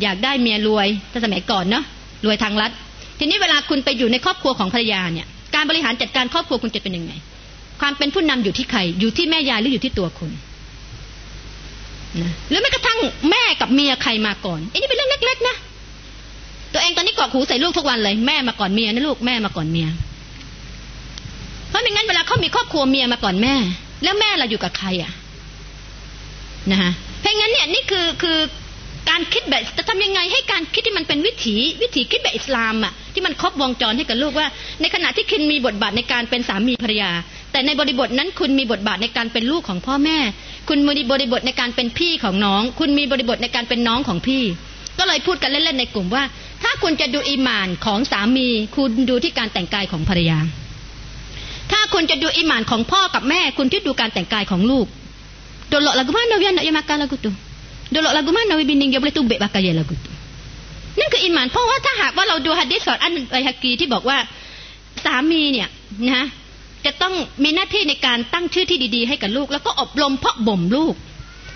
[0.02, 1.84] อยากได้เมียรวยถ้าสมัยก่อนเนาะ
[2.26, 2.72] รวยทางรัฐ
[3.20, 7.13] ทีนี้เวลาคุณไปอยู่ในครอบครัวของภรรยาเนี่ย การบริหารจัดการครอบครัวคุณจะเป็นยังไง
[7.82, 10.32] ความเป็นผู้นำอยู่ที่ใครอยู่ที่แม่ยายหรืออยู่ที่ตัวคุณ
[12.22, 13.00] นะหรือแม้กระทั่ง
[13.32, 15.56] แม่กับเมียใครมาก่อนอันนี้เป็นเรื่องเล็กๆนะ
[16.74, 19.88] ตัวเองตอนนี้กอกหูใส่ลูกทุกวันเลยแม่มาก่อนเมียนะลูกแม่มาก่อนเมีย
[21.70, 23.56] เพราะไม่งั้นเวลาเขามีครอบครัวเมียมาก่อนแม่
[24.04, 25.12] แล้วแม่เราอยู่กับใครอะ
[26.72, 28.38] นะฮะเพราะงั้นเนี่ยนี่คือคือ
[29.10, 34.48] การคิดแบบจะทำยังไงให้การคิดที่มันเป็นวิถีวิถีคิดแบบอิสลามอะที่มันครบวงจรให้กับลูกว่า
[34.82, 37.12] ในขณะที่คุณมีบทบาทในการเป็นสามีภรรยา
[37.52, 40.17] แต่ในบริบทนั้นคุณมีบทบาทในการเป็นลูกของพ่อแม่
[40.70, 44.43] คุณมีบริบทในการเป็นพี่ของน้อง คุณมีบริบทในการเป็นน้องของพี่
[44.98, 46.24] ก็เลยพูดกันเล่นๆในกลุ่มว่า
[46.63, 50.39] ถ้าคุณจะดูอีมานของสามี คุณดูที่การแต่งกายของภรรยา
[51.72, 54.86] ถ้าคุณจะดูอีมานของพ่อกับแม่ คุณที่ดูการแต่งกายของลูก
[55.70, 57.32] โดนหลอกละกุมานเวียน nak yang makan lagu tu
[57.93, 60.12] Dolok lagu mana bining dia boleh tubik pakai je lagu tu
[61.00, 64.17] นั่นคืออิมานเพราะว่าถ้าหากว่าเราดูฮะดิษสอนอันไอฮักีที่บอกว่า
[65.06, 65.69] สามีเนี่ย
[66.10, 66.26] นะ
[66.86, 70.95] จะต้องมีหน้าที่ในการตั้งชื่อที่ดีๆ ให้กับลูก แล้วก็อบรมเพาะบ่มลูก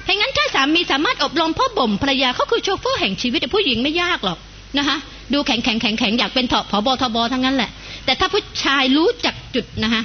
[0.04, 4.38] เพราะงั้นถ้าสามีสามารถอบรมเพาะบ่มภรรยาเขาคือโชเฟอร์แห่งชีวิตผู้หญิงไม่ยากหรอก
[4.78, 4.98] นะคะ
[5.34, 7.70] ดูแข็งแข็งแข็งแข็งอยากเป็นถอผอบอทบทั้งนั้นแหละ
[8.06, 10.02] แต่ถ้าผู้ชายรู้จักจุดนะคะ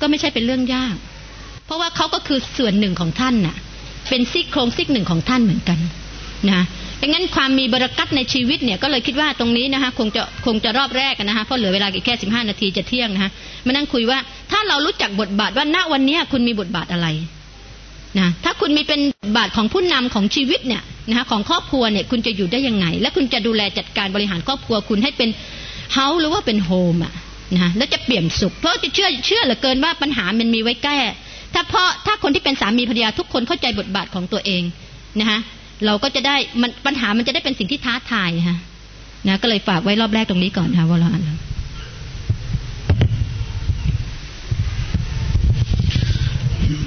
[0.00, 0.94] ก็ไม่ใช่เป็นเรื่องยาก
[1.66, 3.56] เพราะว่าเขาก็คือส่วนหนึ่งของท่านน่ะ
[4.08, 5.78] เป็นซี่โครงซี่หนึ่งของท่านเหมือนกัน
[6.50, 6.64] นะ
[7.00, 13.30] ดังนั้นความมีบรารักัตในชีวิตเนี่ยก็เลยคิดว่าตรงนี้นะคะคงจะคงจะรอบแรกนะคะเพราะเหลือเวลาอีกแค่สิบห้านาทีจะเที่ยงนะคะ
[13.66, 14.18] มานั่งคุยว่า
[14.50, 17.06] ถ้าเรารู้จักบทบาทว่าณวันนี้คุณมีบทบาทอะไร
[18.18, 19.00] นะถ้าคุณมีเป็น
[19.36, 25.30] บาทของผู้นำของชีวิตเนี่ยนะคะของครอบครัวเนี่ยคุณจะอยู่ได้ยังไง และคุณจะดูแลจัดการบริหารครอบครัวคุณให้เป็น
[25.92, 27.12] เฮาหรือว่าเป็นโฮมอะ
[27.54, 30.98] นะแล้วจะเปี่ยนสุข เพราะจะเชื่อเชื่อเหลือเกินว่าปัญหามันมีไว้แก้
[31.54, 34.62] ถ้าเพราะถ้าคนที่เป็นสามีภรรยาทุกคนเข้าใจบทบาทของตัวเอง
[35.20, 35.38] นะคะ
[35.86, 38.58] เราก็จะได้มันปัญหามันจะได้เป็นสิ่งที่ท้าทายฮะ
[39.26, 41.22] นะก็เลยฝากไว้รอบแรกตรงนี้ก่อนค่ะวรอัน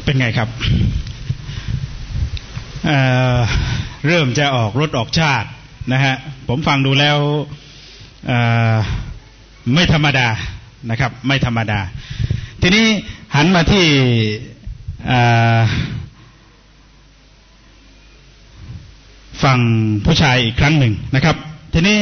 [0.05, 0.49] เป็นไงครับ
[2.85, 5.49] เเริ่มจะออกรถออกชาติ
[5.93, 6.15] นะฮะ
[6.47, 7.17] ผมฟังดูแล้ว
[9.73, 10.27] ไม่ธรรมดา
[10.89, 11.79] นะครับ ไม่ธรรมดา
[12.61, 12.85] ทีนี้
[13.35, 13.85] หันมาที่
[19.43, 19.59] ฟัง
[20.05, 21.35] ผู้ชายอีกครั้งหนึ่งนะครับ
[21.73, 21.99] ทีนี้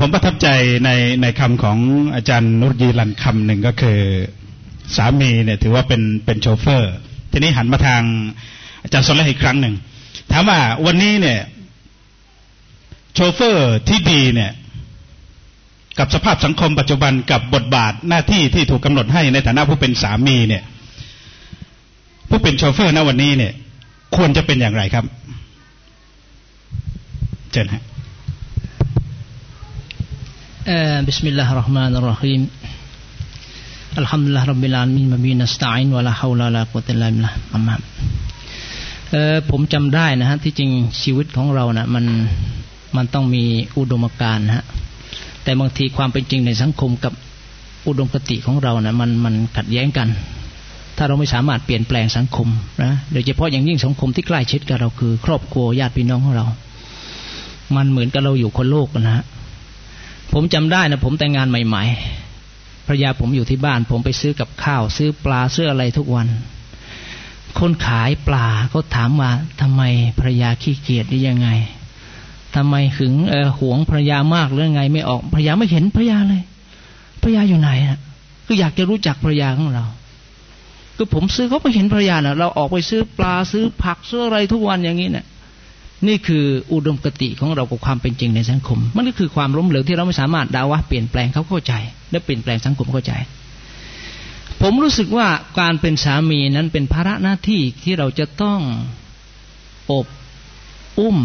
[0.00, 0.48] ผมประทับใจ
[0.84, 0.90] ใน
[1.22, 1.78] ในคำของ
[2.14, 3.98] อาจารย์นุรยีลันคำหนึ่งก็คือ
[4.96, 6.92] สามีเนี่ยถือว่าเป็นเป็นโชเฟอร์
[7.32, 8.02] ทีนี้หันมาทาง
[8.82, 9.74] อาจารย์สลอีกครั้งหนึ่ง
[10.32, 11.40] ถามว่าวันนี้เนี่ย
[13.14, 14.50] โชเฟอร์ที่ดีเนี่ย
[15.98, 20.62] กับสภาพสังคมปัจจุบันกับบทบาทหน้าที่ที่ถูกกำหนดให้ในฐานะผู้เป็นสามีเนี่ย
[22.29, 23.53] ผู้เป็นโชเฟอร์ณวันนี้เนี่ย
[24.15, 25.05] ควรจะเป็นอย่างไรครับ
[27.51, 27.83] เจนฮะ
[31.09, 32.41] بسم الله الرحمن الرحيم
[34.01, 37.75] الحمد لله رب العالمين وبه نستعين ولا حول ولا قوة إلا بالله أما
[39.49, 42.05] ผมจำได้นะฮะที่จริงชีวิตของเรานะมัน
[42.97, 43.43] มันต้องมี
[43.77, 44.65] อุดมการณ์ฮะ
[45.43, 47.13] แต่บางทีความเป็นจริงในสังคมกับ
[47.87, 50.07] อุดมคติของเรานะมันมันขัดแย้งกัน
[51.02, 52.48] ถ้าเราไม่สามารถเปลี่ยนแปลงสังคม
[52.82, 56.46] นะโดยเฉพาะอย่างยิ่งสังคมที่ใกล้ชิดกับเราคือ ครอบครัวญาติพี่น้องของเรา
[57.76, 59.24] มันเหมือนกับเราอยู่คนโลกนะฮะ
[60.32, 61.82] ผมจำได้นะผมแต่งงานใหม่
[62.36, 66.28] ๆภรรยาผมอยู่ที่บ้าน ผมไปซื้อกับข้าว ซื้อปลาซื้ออะไรทุกวัน
[67.58, 69.82] คนขายปลาเขาถามว่าทำไม
[70.18, 71.48] ภรรยาขี้เกียจได้ยังไง
[72.56, 76.42] ทำไมหึงเออหวงภรรยามากหรือไงไม่ออกภรรยาไม่เห็นภรรยาเลย
[77.22, 77.98] ภรรยาอยู่ไหนฮะ
[78.46, 79.86] ก็อยากจะรู้จักภรรยาของเรา
[81.00, 85.26] ก็ผมซื้อเขาไม่เห็นภรรยาเนะเราออกไปซื้อปลาซื้อผักซื้ออะไรทุกวันอย่างนี้เนะี่ย
[86.06, 91.72] นี่คืออุดมคติของเรากับความเป็นจริงในสังคม มันก็คือความล้มเหลวที่เราไม่สามารถดาวะเปลี่ยนแปลงเขาเข้าใจ
[92.10, 93.12] และเปลี่ยนแปลงสังคมเข้าใจ
[94.60, 95.28] ผมรู้สึกว่า
[95.60, 98.60] การเป็นสามีนั้นเป็นภาระหน้าที่ที่เราจะต้อง
[99.92, 100.06] อบ
[100.98, 101.18] อุ้ม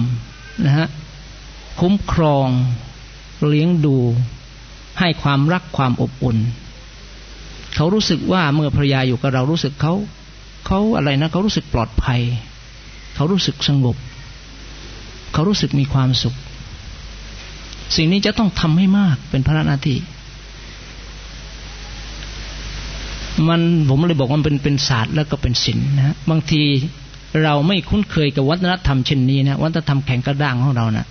[0.65, 0.87] นะฮะ
[1.79, 2.47] คุ้มครอง
[3.47, 3.97] เลี้ยงดู
[4.99, 6.37] ให้ความรักความอบอุ่น
[7.75, 9.93] เขารู้สึกว่าเมื่อภรรยาอยู่กับเรารู้สึกเขา
[10.67, 12.21] เขาอะไรนะเขารู้สึกปลอดภัย
[13.15, 13.95] เขารู้สึกสงบ
[15.33, 16.35] เขารู้สึกมีความสุข
[17.95, 19.97] สิ่งนี้จะต้องทำให้มากเป็นพระหน้าที่
[23.47, 26.61] มันผมเลยบอกว่าเป็นเป็นศาสตร์แล้วก็เป็นศิลป์นะบางที
[27.43, 31.07] เราไม่คุ้นเคยกับวัฒนธรรมเช่นนี้นะวัฒนธรรมแข็งกระด้างของเรานะ่ะ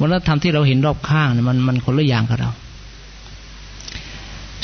[0.00, 2.50] วัฒนธรรมที่เราเห็นรอบข้างเนี่ยมันมันคนละอย่างกับเรา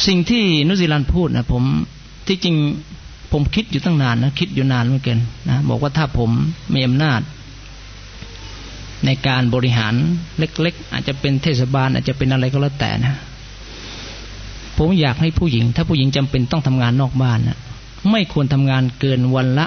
[0.06, 1.62] สิ่งที่นุสิลันพูดนะผม
[2.26, 2.56] ที่จริง
[3.32, 6.30] ผมคิดอยู่ตั้งนานนะคิดอยู่นานเหมือนกันนะบอกว่าถ้าผม
[6.74, 7.20] มีอำนาจ
[9.06, 9.94] ในการบริหาร
[10.38, 13.14] เล็ก ๆ อาจจะเป็นเทศบาล อาจจะเป็นอะไรก็แล้วแต่นะ
[14.76, 17.58] ผมอยากให้ผู้หญิง ถ้าผู้หญิงจำเป็นต้องทำงานนอกบ้านนะ
[18.10, 19.66] ไม่ควรทำงานเกินวันละ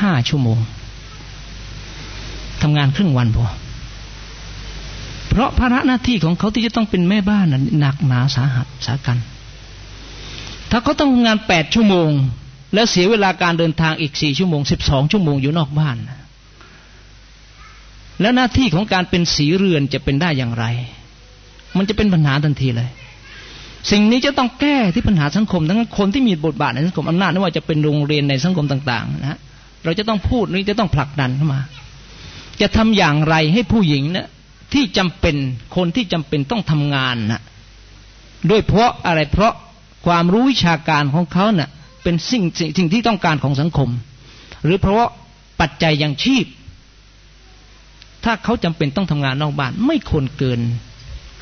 [0.00, 0.58] ห้าชั่วโมง
[2.62, 3.44] ทำงานครึ่งวันพอ
[5.38, 9.18] ราะภาระหน้าที่ของเขาที่จะต้องเป็นแม่บ้านนั้นหนักหนาสาหัสสากัน
[10.70, 12.10] ถ้าเขาต้องทำงานแปดชั่วโมง
[12.74, 15.96] แล้วเสียเวลาการเดินทางอีกสี่ชั่วโมงสิบสองชั่วโมงอยู่นอกบ้าน
[18.20, 20.64] แล้วหน้าที่ของการเป็นสีเรือนจะเป็นได้อย่างไร
[21.76, 22.88] มันจะเป็นปัญหาทันทีเลย
[23.90, 29.38] สิ่งนี้จะต้องแก้ที่ปัญหาสังคม ทั้งคนที่มีบทบาทในสังคมอำนาจไม่ว่าจะเป็นโรงเรียนในสังคมต่าง ๆ นะ
[29.84, 31.60] เราจะต้องพูดนี้จะต้องผลักดันเข้ามา
[32.60, 34.26] จะทำอย่างไรให้ผู้หญิงเนะี่ย
[34.72, 35.36] ที่จำเป็น
[35.76, 37.42] คนที่จำเป็นต้องทำงานนะ
[38.50, 39.52] ด้วยเพราะอะไรเพราะ
[40.06, 41.70] ความรู้วิชาการของเขาเนะ่ะ
[42.02, 42.44] เป็นสิ่ง
[42.78, 43.90] สิ่งที่ต้องการของสังคม
[44.64, 45.10] หรือเพราะ
[45.60, 46.46] ปัจจัยยังชีพ
[48.24, 50.60] ถ้าเขาจำเป็นต้องทำงานนอกบ้าน ไม่ควรเกิน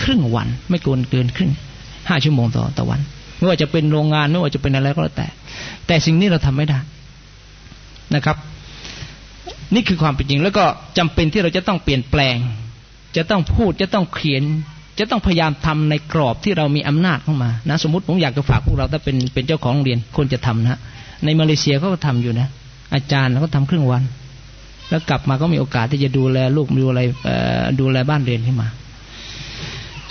[0.03, 1.53] ครึ่งวัน ไม่ควรเกินครึ่ง
[2.09, 3.01] ห้าชั่วโมงต่อต่อวัน
[3.39, 5.29] ไม่ว่าจะเป็นโรงงานไม่ว่าจะเป็นอะไรก็แล้วแต่
[5.87, 6.79] แต่สิ่งนี้เราทำไม่ได้
[8.15, 8.37] นะครับ
[9.75, 10.65] นี่คือความเป็นจริงแล้วก็
[10.99, 12.37] จำเป็นที่เราจะต้องเปลี่ยนแปลง
[13.17, 14.43] จะต้องพูดจะต้องเขียน
[14.99, 20.79] จะต้องพยายามทำในกรอบที่เรามีอำนาจเข้ามานะ สมมติผมอยากจะฝากพวกเราถ้าเป็นเป็นเจ้าของโรงเรียนควรจะทำนะ
[21.25, 22.49] ในมาเลเซียเขาก็ทำอยู่นะ
[22.95, 24.03] อาจารย์เขาทาครึ่งวัน
[24.91, 27.01] แล้วกลับมาก็มีโอกาสที่จะดูแลลูกดูอะไร
[27.81, 28.69] ดูแลบ้านเรียนขึ้นมา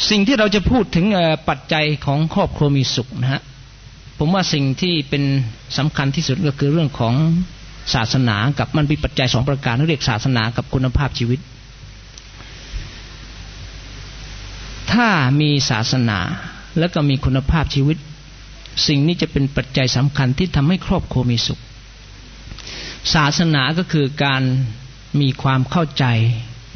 [0.09, 1.05] สิ่งที่เราจะพูดถึง
[1.49, 3.41] ปัจจัยของครอบครัวมีสุขนะฮะ
[4.19, 5.23] ผมว่าสิ่งที่เป็น
[5.77, 7.13] สำคัญที่สุดก็คือเรื่องของ
[7.93, 11.39] ศาสนากับมันมีปัจจัยสองประการเรียกศาสนากับคุณภาพชีวิต
[14.93, 15.07] ถ้า
[15.41, 16.19] มีศาสนา
[16.79, 17.97] แล้วก็มีคุณภาพชีวิต
[18.87, 21.59] สิ่งนี้จะเป็นปัจจัยสำคัญที่ทำให้ครอบครัวมีสุข
[23.13, 24.41] ศาสนาก็คือการ
[25.21, 26.05] มีความเข้าใจ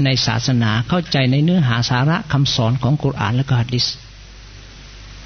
[0.03, 3.85] ในศาสนาเข้าใจในเนื้อหาสาระคำสอนของกุรอานและก็ฮะดิษ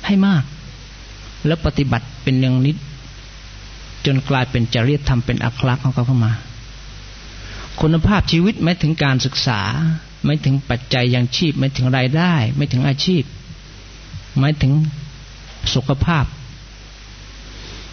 [0.05, 0.43] ให้มาก
[1.45, 2.77] แล้วปฏิบัติเป็นเนืองนิด
[4.05, 6.33] จนกลายเป็นจริยธรรมเป็นอัคลักษณ์ของเขาเข้ามา
[7.81, 9.61] คุณภาพชีวิตไม่ถึงการศึกษา
[10.25, 13.23] ไม่ถึงปัจจัยยังชีพ ไม่ถึงรายได้ ไม่ถึงอาชีพ
[14.39, 14.73] ไม่ถึง
[15.73, 16.25] สุขภาพ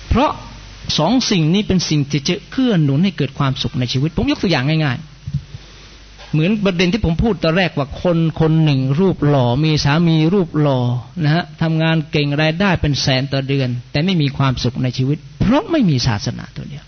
[0.09, 0.31] เพราะ
[0.99, 10.81] สองสิ่งนี้เป็นสิ่งที่จะเคลื่อนหนุนให้เกิดความสุขในชีวิต ผมยกตัวอย่างง่ายๆ เหมือนประเด็นที่ผมพูดตอนแรกว่าคนคนหนึ่งรูปหล่อมีสามีรูปหล่อ
[11.23, 16.85] นะฮะทำงานเก่งรายได้เป็นแสนต่อเดือน แต่ไม่มีความสุขในชีวิต เพราะไม่มีศาสนาตัวเดียว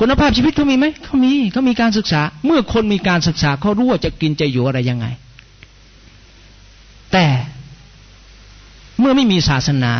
[0.00, 5.06] คุณภาพชีวิตเขามีไหมเขามีเขามีการศึกษา เมื่อคนมีการศึกษาเขารู้ว่าจะกินจะอยู่อะไรยังไง
[7.12, 7.26] แต่
[9.00, 9.92] เมื่อไม่มีศาสนา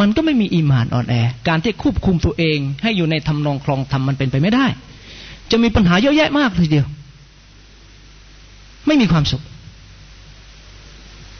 [0.00, 1.14] มันก็ไม่มีอิมานอ่อนแอ
[1.48, 4.66] การที่ควบคุมตัวเอง ให้อยู่ในทำนองคลองธรรมมันเป็นไปไม่ได้
[5.50, 6.86] จะมีปัญหาเยอะแยะมากทีเดียว
[8.86, 9.42] ไม่มีความสุข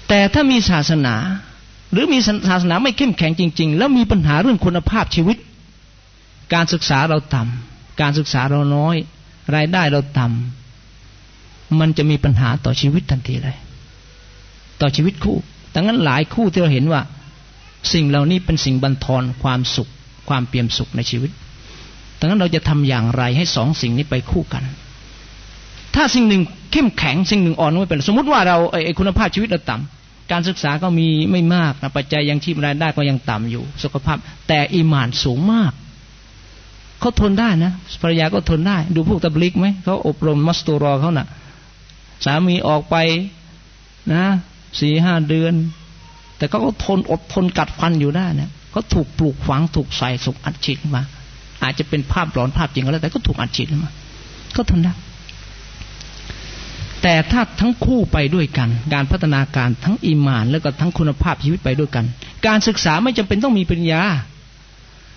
[0.09, 1.15] แต่ถ้ามีศาสนา
[1.93, 5.37] หรือมีศาสนาไม่เข้มแข็งจริง ๆ แล้วมีปัญหาเรื่องคุณภาพชีวิต
[6.55, 8.97] การศึกษาเราต่ำ การศึกษาเราน้อย
[9.55, 13.57] รายได้เราต่ำมันจะมีปัญหาต่อชีวิตทันทีเลย
[14.81, 15.37] ต่อชีวิตคู่
[15.75, 17.01] ดังนั้นหลายคู่ที่เราเห็นว่า
[17.93, 19.91] สิ่งเหล่านี้เป็นสิ่งบันทอนความสุข
[20.29, 21.31] ความเปี่ยมสุขในชีวิต
[22.19, 24.65] ดังนั้นเราจะทำอย่างไรให้สองสิ่งนี้ไปคู่กัน
[25.95, 35.73] ถ้าสิ่งหนึ่งเข้มแข็งสิ่งหนึ่งอ่อนไม่เป็น สมมติว่าเราไอ้คุณภาพชีวิตเราต่ำการศึกษาก็มีไม่มากนะปัจจัยยังชีพรายได้ก็ยังต่ำอยู่ สุขภาพ แต่อิมานสูงมาก
[37.05, 41.27] เขาทนได้นะภรรยาก็ทนได้ ดูพวกตะบลิกไหมเขาอบรมมัสตูรอเขานะ่ะ
[42.25, 42.97] สามีออกไป
[44.13, 44.25] นะ
[44.81, 45.55] สี่ห้าเดือน
[46.37, 51.03] แต่เขาก็ทนอดทนกัดฟันอยู่ได้นะเขาถูกปลูกฝังถูกใส่สุกอัดฉีดมา
[51.63, 53.91] อาจจะเป็นภาพหลอนภาพจริงก็แล้วแต่ก็ถูกอัดฉีดมา
[54.57, 54.93] ก็ทนได้
[57.03, 62.05] แต่ถ้าทั้งคู่ไปด้วยกัน การพัฒนาการทั้งอิมาน แล้วก็ทั้งคุณภาพชีวิตไปด้วยกัน
[62.47, 64.03] การศึกษาไม่จำเป็นต้องมีปัญญา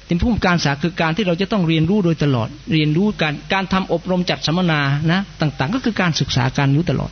[0.08, 7.12] แต่ผู้การศึกษาคือการที่เราจะต้องเรียนรู้โดยตลอด เรียนรู้การการทำอบรมจัดสัมมนานะต่างๆ ก็คือการศึกษาการรู้ตลอด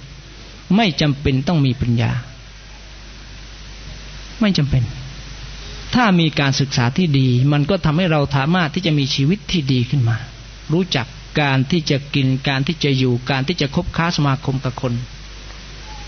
[0.76, 2.12] ไม่จำเป็นต้องมีปัญญา
[4.42, 4.84] ไม่จำเป็น
[5.96, 10.16] ถ้ามีการศึกษาที่ดี มันก็ทำให้เราสามารถที่จะมีชีวิตที่ดีขึ้นมา
[10.74, 11.08] รู้จัก
[11.42, 14.94] การที่จะกินการที่จะอยู่การที่จะคบค้าสมาคมกับคน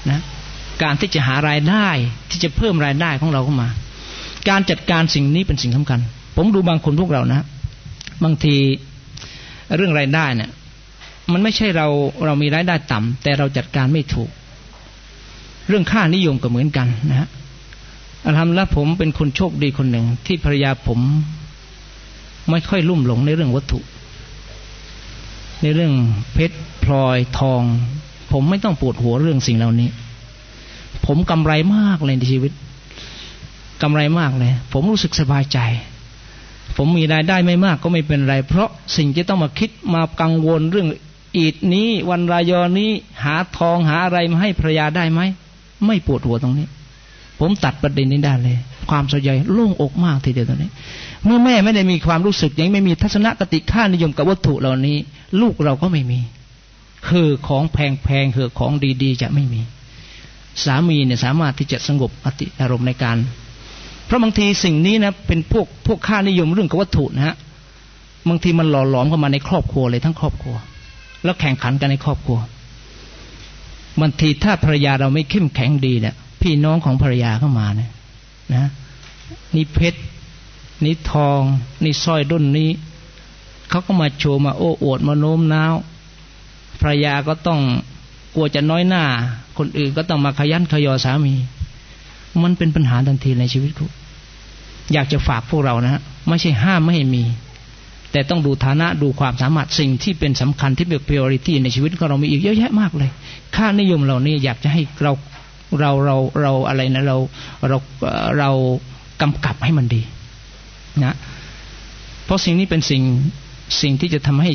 [0.10, 0.22] นะ
[0.84, 1.88] การที่จะหารายได้
[2.30, 3.70] ที่จะเพิ่มรายได้ของเราเข้ามา
[4.50, 6.00] การจัดการสิ่งนี้เป็นสิ่งสำคัญ
[6.40, 7.42] ผมดูบางคนพวกเรานะ
[8.24, 8.56] บางที
[9.76, 10.50] เรื่องรายได้เนี่ย
[11.32, 11.88] มันไม่ใช่เรา
[12.26, 14.30] เรามีรายได้ต่ำแต่เราจัดการไม่ถูก
[15.68, 17.30] เรื่องค่านิยมก็เหมือนกันนะฮะ
[18.38, 21.00] ทำแล้วผมเป็นคนโชคดีคนหนึ่ง ที่ภรรยาผม
[22.50, 23.80] ไม่ค่อยลุ่มหลงในเรื่องวัตถุ
[25.62, 25.94] ในเรื่อง
[26.34, 27.64] เพชรพลอยทอง
[28.32, 29.90] ผมไม่ต้องปวดหัวเรื่องสิ่งเหล่านี้
[31.06, 32.52] ผมกำไรมากเลยในชีวิต
[33.82, 35.60] กำไรมากเลย ผมรู้สึกสบายใจ
[36.78, 40.88] ผมมีรายได้ไม่มากก็ไม่เป็นไร เพราะสิ่งที่ต้องมาคิดมากังวลเรื่อง
[41.38, 42.90] อีดนี้วันรายอนี้
[43.24, 45.22] หาทองหาอะไรมาให้ภรรยาได้ไหม
[45.86, 46.68] ไม่ปวดหัวตรงนี้
[47.40, 48.58] ผมตัดประเด็นนี้ได้เลย
[48.90, 50.72] ความสบายโล่งอกมากทีเดียวตรงนี้
[51.26, 54.98] เมื่อแม่ไม่ได้มีความรู้สึกยังไม่มีทัศนคติค่านิยมกับวัตถุเหล่านี้
[55.42, 56.20] ลูกเราก็ไม่มี
[57.08, 58.72] คือของแพงๆคือของ
[59.04, 59.62] ดีๆ จะไม่มี
[60.64, 63.18] สามีเนี่ยสามารถที่จะสงบอติอารมณ์ในการ
[64.08, 67.36] เพราะบางทีสิ่งนี้นะเป็นพวกพวกค่านิยมเรื่องกับวัตถุนะฮะ
[68.30, 70.56] บางทีมันหล่อหลอมเข้ามาในครอบครัวเลยทั้งครอบครัว
[71.24, 72.40] แล้วแข่งขันกันในครอบครัว
[74.02, 77.92] บางทีถ้าภรรยาเราไม่เข้มแข็งดีเนี่ยพี่น้องของภรรยาเข้ามาเนี่ย
[78.56, 78.66] นะ
[79.56, 80.00] นี่เพชร
[80.84, 81.42] นี่ทอง
[81.84, 82.70] นี่สร้อยดุนนี้
[83.70, 85.76] เขาก็มาโชว์มาโอ้อวดมาโน้มน้าว
[86.82, 87.60] ภรรยาก็ต้อง
[88.36, 89.04] กลัวจะน้อยหน้า
[89.58, 91.34] คนอื่นก็ต้องมาขยันขยอสามี
[92.44, 93.92] มันเป็นปัญหาทันทีในชีวิตคุณ
[94.94, 97.24] อยากจะฝากพวกเรานะฮะไม่ใช่ห้ามไม่ให้มี
[98.12, 103.10] แต่ต้องดูฐานะดูความสามารถสิ่งที่เป็นสำคัญที่เป็น priority ในชีวิตของเรามีอีกเยอะแยะมากเลย
[103.56, 105.12] ค่านิยมเรานี่อยากจะให้เรา
[105.80, 107.18] เราเราเราอะไรนะเรา
[107.70, 107.78] เรา
[108.40, 108.50] เรา
[109.22, 110.02] กำกับให้มันดี
[111.04, 111.16] นะ
[112.26, 113.02] เพราะสิ่งนี้เป็นสิ่ง
[113.82, 114.52] สิ่งที่จะทำให้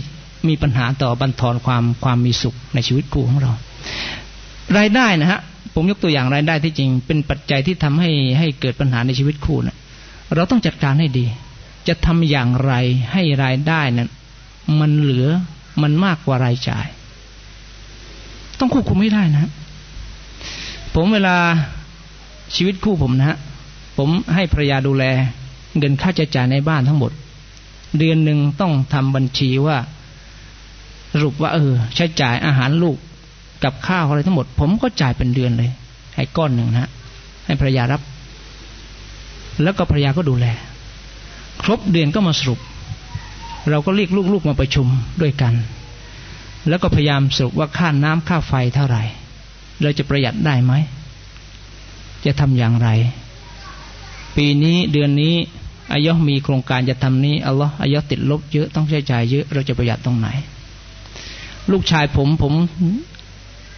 [0.48, 3.52] มีปัญหาต่อบันทอนความความมีสุขในชีวิตคู่ของเรา
[4.78, 5.40] รายได้นะฮะ
[5.74, 9.76] ผมยกตัวอย่างรายได้ที่จริง เป็นปัจจัยที่ทำให้ให้เกิดปัญหาในชีวิตคู่นะ
[10.34, 11.26] เราต้องจัดการให้ดี
[11.88, 12.72] จะทำอย่างไร
[13.12, 14.10] ให้รายได้นั้น
[14.80, 15.28] มันเหลือ
[15.82, 16.86] มันมากกว่ารายจ่าย
[18.58, 19.50] ต้องควบคุมไม่ได้นะ
[20.94, 21.36] ผมเวลา
[22.54, 23.38] ชีวิตคู่ผมนะฮะ
[23.98, 25.04] ผมให้ภรรยาดูแล
[25.78, 27.12] เงินค่าใช้จ่ายในบ้านทั้งหมด
[27.98, 29.76] เดือนหนึ่งต้องทำบัญชีว่า
[31.12, 32.96] สรุปว่าเออ ใช้จ่ายอาหารลูก
[33.64, 35.70] กับข้าวอะไรทั้งหมด ผมก็จ่ายเป็นเดือนเลย
[36.16, 36.90] ให้ก้อนหนึ่งนะ
[37.46, 38.00] ให้ภรรยารับ
[39.62, 40.46] แล้วก็ภรรยาก็ดูแล
[41.62, 42.60] ครบเดือนก็มาสรุป
[43.70, 44.86] เราก็เรียกลูกๆมาประชุม
[45.22, 45.54] ด้วยกัน
[46.68, 49.02] แล้วก็พยายามสรุปว่าค่าน้ำค่าไฟเท่าไหร่
[49.82, 50.72] เราจะประหยัดได้ไหม
[52.24, 52.88] จะทำอย่างไร
[54.36, 55.34] ปีนี้เดือนนี้
[55.92, 60.28] อายะมีโครงการจะทำนี้อัลลอฮ์อายะติดลบเยอะต้องใช้จ่ายเยอะเราจะประหยัดตรงไหน
[61.72, 62.52] ลูกชายผมผม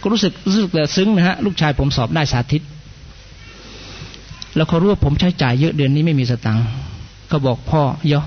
[0.01, 2.61] ก็รู้สึกรู้สึกแต่ซึ้งนะฮะลูกชายผมสอบได้สาธิต
[4.55, 6.65] แล้วเขารู้ว่าผมใช้จ่ายเยอะเดือนนี้ไม่มีสตังค์
[7.31, 7.81] ก็บอกพ่อ
[8.11, 8.25] ยะ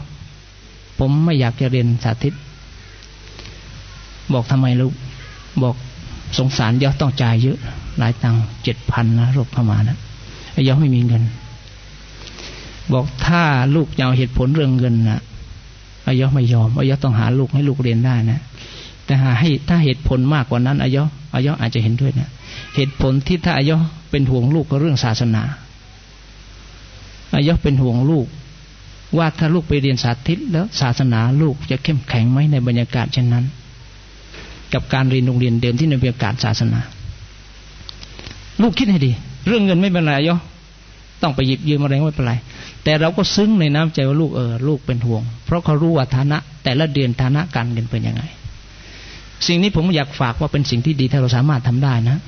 [0.98, 2.34] ผมไม่อยากจะเรียนสาธิต
[4.32, 4.92] บอกทำไมลูก
[5.62, 5.74] บอก
[6.38, 7.58] สงสารยะต้องจ่ายเยอะ
[7.98, 9.96] หลายตังค์เจ็ดพันนะรบเข้ามานะ
[10.66, 11.22] ยอไม่มีเงิน
[12.92, 13.42] บอกถ้า
[13.74, 15.20] ลูกจะเอาเหตุผลเรื่องเงินนะ
[16.06, 18.40] อายอไม่ยอมอายอต้องหาลูกให้ลูกเรียนได้นะ
[19.04, 21.04] แต่หาให้ถ้าเหตุผลมากกว่านั้นอายอ
[21.34, 22.28] อายออาจจะเห็นด้วยนะ
[22.76, 23.76] เหตุผลที่ถ้าอายอ
[24.10, 25.42] เป็นห่วงลูกก็เรื่องศาสนา
[27.32, 28.26] อายอเป็นห่วงลูก
[29.16, 33.44] ว่าถ้าลูกไปเรียนสาธิตแล้วศาสนาลูกจะเข้มแข็งไหมในบรรยากาศเช่นนั้น
[34.72, 36.80] กับการเรียนโรงเรียนเดิมที่ในบรรยากาศศาสนา
[38.62, 39.12] ลูกคิดให้ดี
[39.46, 40.36] เรื่องเงินไม่เป็นไรยอ
[41.22, 42.34] ต้องไปหยิบยืมอะไรไม่เป็นไร
[42.84, 48.22] แต่เราก็ซึ้งในน้ำใจว่าลูกเออลูกเป็นห่วง เพราะเขารู้ว่าฐานะ แต่ละเดือนฐานะการเงินเป็นยังไง
[49.46, 52.18] สิ่งนี้ผมอยากฝากว่าเป็นสิ่งที่ดีถ้าเราสามารถทำได้นะ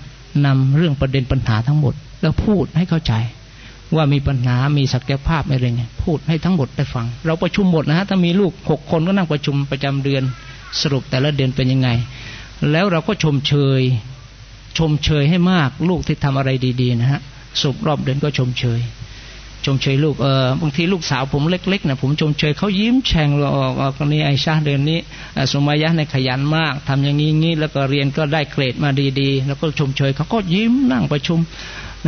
[0.46, 3.12] นำเรื่องประเด็นปัญหาทั้งหมด แล้วพูดให้เข้าใจ
[3.96, 10.22] ว่ามีปัญหา มีศักยภาพอะไรไงพูดให้ทั้งหมดได้ฟัง เราประชุมหมดนะฮะ ถ้ามีลูกหกคนก็นั่งประชุมประจำเดือน
[10.80, 11.88] สรุปแต่ละเดือนเป็นยังไง
[12.70, 13.82] แล้วเราก็ชมเชย
[14.78, 17.20] ชมเชยให้มาก ลูกที่ทำอะไรดี ๆ นะฮะ
[17.62, 18.80] สุกรอบเดือนก็ชมเชย
[19.64, 24.98] ชมเชยลูก เออบางทีลูกสาวผมเล็กๆนะผมชมเชยเขายิ้มแฉ่งเราออกคนนี้ไอชาเดือนนี้
[25.52, 31.38] สมัยยะในขยันมากทำอย่างนี้งี้แล้วก็เรียนก็ได้เกรดมาดีๆ แล้วก็ชมเชยเขาก็ยิ้มนั่งประชุม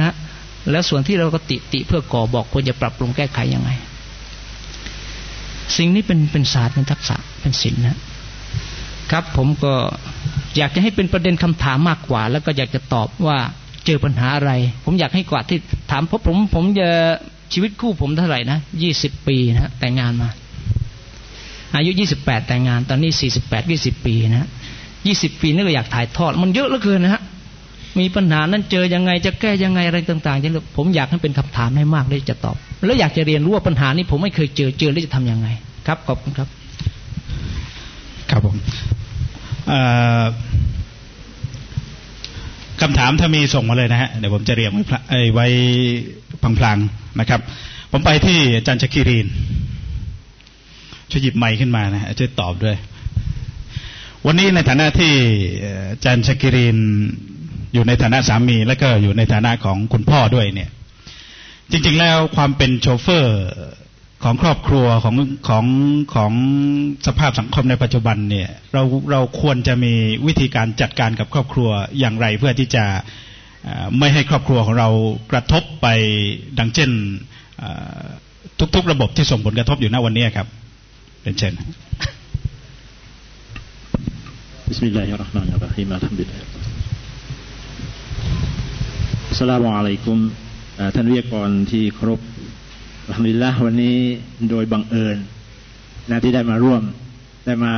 [0.01, 0.15] นะ
[0.71, 3.71] แล้วส่วนที่เราก็ติติเพื่อก่อบอกควรจะปรับปรุงแก้ไขยังไง
[5.77, 7.99] สิ่งนี้เป็นเป็นศาสตร์เป็นทักษะเป็นศิลป์นะ
[9.11, 9.75] ครับผมก็
[10.57, 13.39] อยากจะให้เป็นประเด็นคำถามมากกว่า แล้วก็อยากจะตอบว่า
[13.87, 14.53] เจอปัญหาอะไร
[14.85, 15.59] ผมอยากให้กว่าที่
[15.91, 16.89] ถามเพราะผมผมจะ
[17.53, 20.29] ชีวิตคู่ผมเท่าไหร่นะยี่สิบปีนะแต่งงานมา
[21.77, 24.49] อายุยี่สิบแปดแต่งงาน ตอนนี้สี่สิบแปดยี่สิบปีนะ
[25.07, 27.23] ยี่สิบปีนี่ก็อยากถ่ายทอด มันเยอะเหลือเกินนะฮะ
[27.99, 35.49] มีปัญหานั้นเจอยังไงจะแก้ยังไงอะไรต่างๆจะผมอยากให้เป็นคำถามให้มากเลยจะตอบ แล้วอยากจะเรียนรู้ว่าปัญหานี้ผมไม่เคยเจอเจอแล้วจะทํำยังไง
[35.87, 36.49] ครับขอบคุณครับ
[38.31, 38.57] ครับผม
[42.81, 44.71] คำถามถ้ามีส่งมาเลยนะฮะเดี๋ยวผมจะเรียง
[45.35, 45.47] ไว้
[46.43, 47.41] พลางๆนะครับ
[47.91, 49.27] ผมไปที่อาจารย์ชกิรีน
[51.11, 52.77] ช่วยหยิบไมค์ขึ้นมานะช่วยตอบด้วย
[54.27, 55.15] วันนี้ในฐานะที่
[55.93, 56.77] อาจารย์ชกิรีน
[57.74, 60.70] อยู่ในฐานะสามี และก็อยู่ในฐานะของคุณพ่อด้วยเนี่ย
[61.72, 63.44] จริง ๆ แล้วความเป็นโชเฟอร์
[64.24, 65.16] ของครอบครัวของ
[65.50, 65.66] ของ
[66.16, 66.34] ของ
[67.08, 69.94] สภาพสังคมในปัจจุบันเนี่ยเราเราควรจะมี
[70.28, 71.70] วิธีการจัดการกับครอบครัว
[72.00, 72.86] อย่างไรเพื่อที่จะ
[74.00, 74.90] ไม่ให้ครอบครัวของเรา
[75.32, 75.88] กระทบไป
[76.60, 76.90] ดังเช่น
[78.76, 80.48] ทุกๆระบบที่ส่งผลกระทบอยู่ณวันนี้ครับ
[81.22, 81.54] เป็นเช่น
[84.72, 86.61] بسم الله الرحمن الرحيم الحمد لله
[89.41, 90.19] สลามอะลัยกุม
[90.95, 92.21] ท่านวิทยากรที่ครพ
[93.07, 93.97] อัลฮัมดุลิลละวันนี้
[94.51, 95.19] โดยบังเอิญ
[96.11, 96.83] นะที่ได้มาร่วม
[97.47, 97.73] ได้มา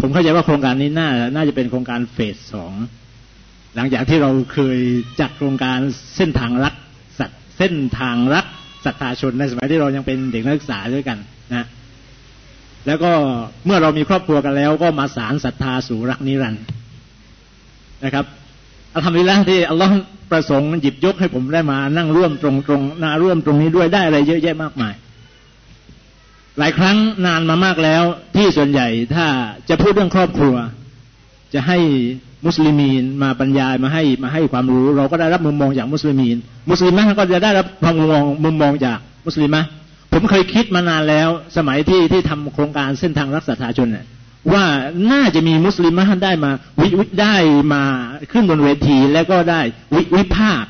[0.00, 2.72] ผมเข้าใจว่าโครงการนี้น่า น่าจะเป็นโครงการเฟสสอง
[3.74, 4.78] หลังจากที่เราเคย
[5.20, 5.78] จัดโครงการ
[6.16, 6.74] เส้นทางรัก
[7.18, 8.46] สัตเส้นทางรัก
[8.84, 11.18] ศรัทธาชนในสมัยที่เรายังเป็นเด็กนักศึกษาด้วยกัน
[11.54, 11.64] นะ
[12.86, 13.12] แล้วก็
[13.66, 16.64] เมื่อเรามีครอบครัวกันแล้ว ก็มาสารศรัทธาสู่รักนิรันดร์
[18.04, 18.26] นะครับ
[18.94, 19.94] อัลฮัมดุลิลละที่อัลลอฮ์
[20.30, 24.94] ประสงค์หยิบยกให้ผมได้มานั่งร่วมตรงตรงนาร่วมตรงนี้ด้วยได้อะไรเยอะแยะมากมาย
[26.58, 28.02] หลายครั้งนานมามากแล้ว
[28.36, 29.26] ที่ส่วนใหญ่ถ้า
[29.68, 30.54] จะพูดเรื่องครอบครัว
[31.54, 31.78] จะให้
[32.46, 36.36] มุสลิมีนมาบรรยายมาให้มาให้ความรู้ เราก็ได้รับมุมมองจากมุสลิมีน
[36.70, 39.62] มุสลิมะก็จะได้รับความมุมมองมุมมองจากมุสลิมะ
[40.12, 44.06] ผมเคยคิดมานานแล้ว สมัยที่ที่ทำโครงการเส้นทางรักษาชนเนี่ย
[44.52, 44.64] ว่า
[45.12, 47.36] น่าจะมีมุสลิมมาได้มา วิวิได้
[47.72, 47.82] มา
[48.32, 49.60] ขึ้นบนเวที แล้วก็ได้
[49.94, 50.64] วิวิภาค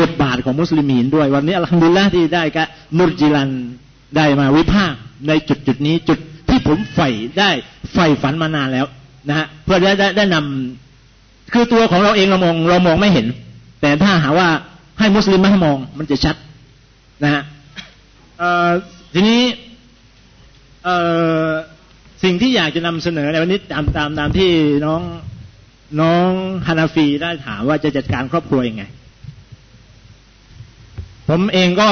[0.00, 2.64] บทบาทของมุสลิมีนด้วย วันนี้อัลฮัมดุลิลละที่ได้กะ
[2.98, 3.50] มุรจิลัน
[4.16, 4.92] ได้มาวิภาค
[5.28, 7.50] ในจุดจุดนี้จุดที่ผมใฝ่ได้
[7.92, 8.86] ใฝ่ฝันมานานแล้ว
[9.28, 13.26] นะฮะเพื่อได้ได้ได้นำคือตัวของเราเองเรามองเรามองไม่เห็น
[13.80, 14.48] แต่ถ้าหาว่า
[14.98, 16.36] ให้มุสลิมมาให้มองมันจะชัด
[17.24, 17.42] นะฮะ
[19.12, 19.40] ทีนี้
[20.84, 20.96] เอ่
[21.46, 21.50] อ
[22.22, 24.50] สิ่งที่อยากจะนำเสนอในวันนี้ตามตามตามที่
[24.86, 25.02] น้อง
[26.00, 26.28] น้อง
[26.66, 28.84] ฮานาฟีได้ถามว่าจะจัดการครอบครัวยังไง
[31.28, 31.90] ผมเองก็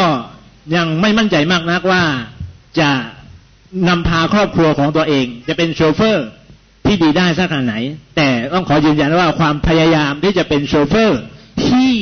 [0.76, 2.02] ยังไม่มั่นใจมากนักว่า
[2.80, 2.90] จะ
[3.88, 6.26] นำพาครอบครัวของตัวเอง จะเป็นโชเฟอร์
[6.86, 7.74] ที่ดีได้สักขนาดไหน
[8.16, 11.20] แต่ต้องขอยืนยันว่าความพยายามที่จะเป็นโชเฟอร์
[11.64, 11.94] ที่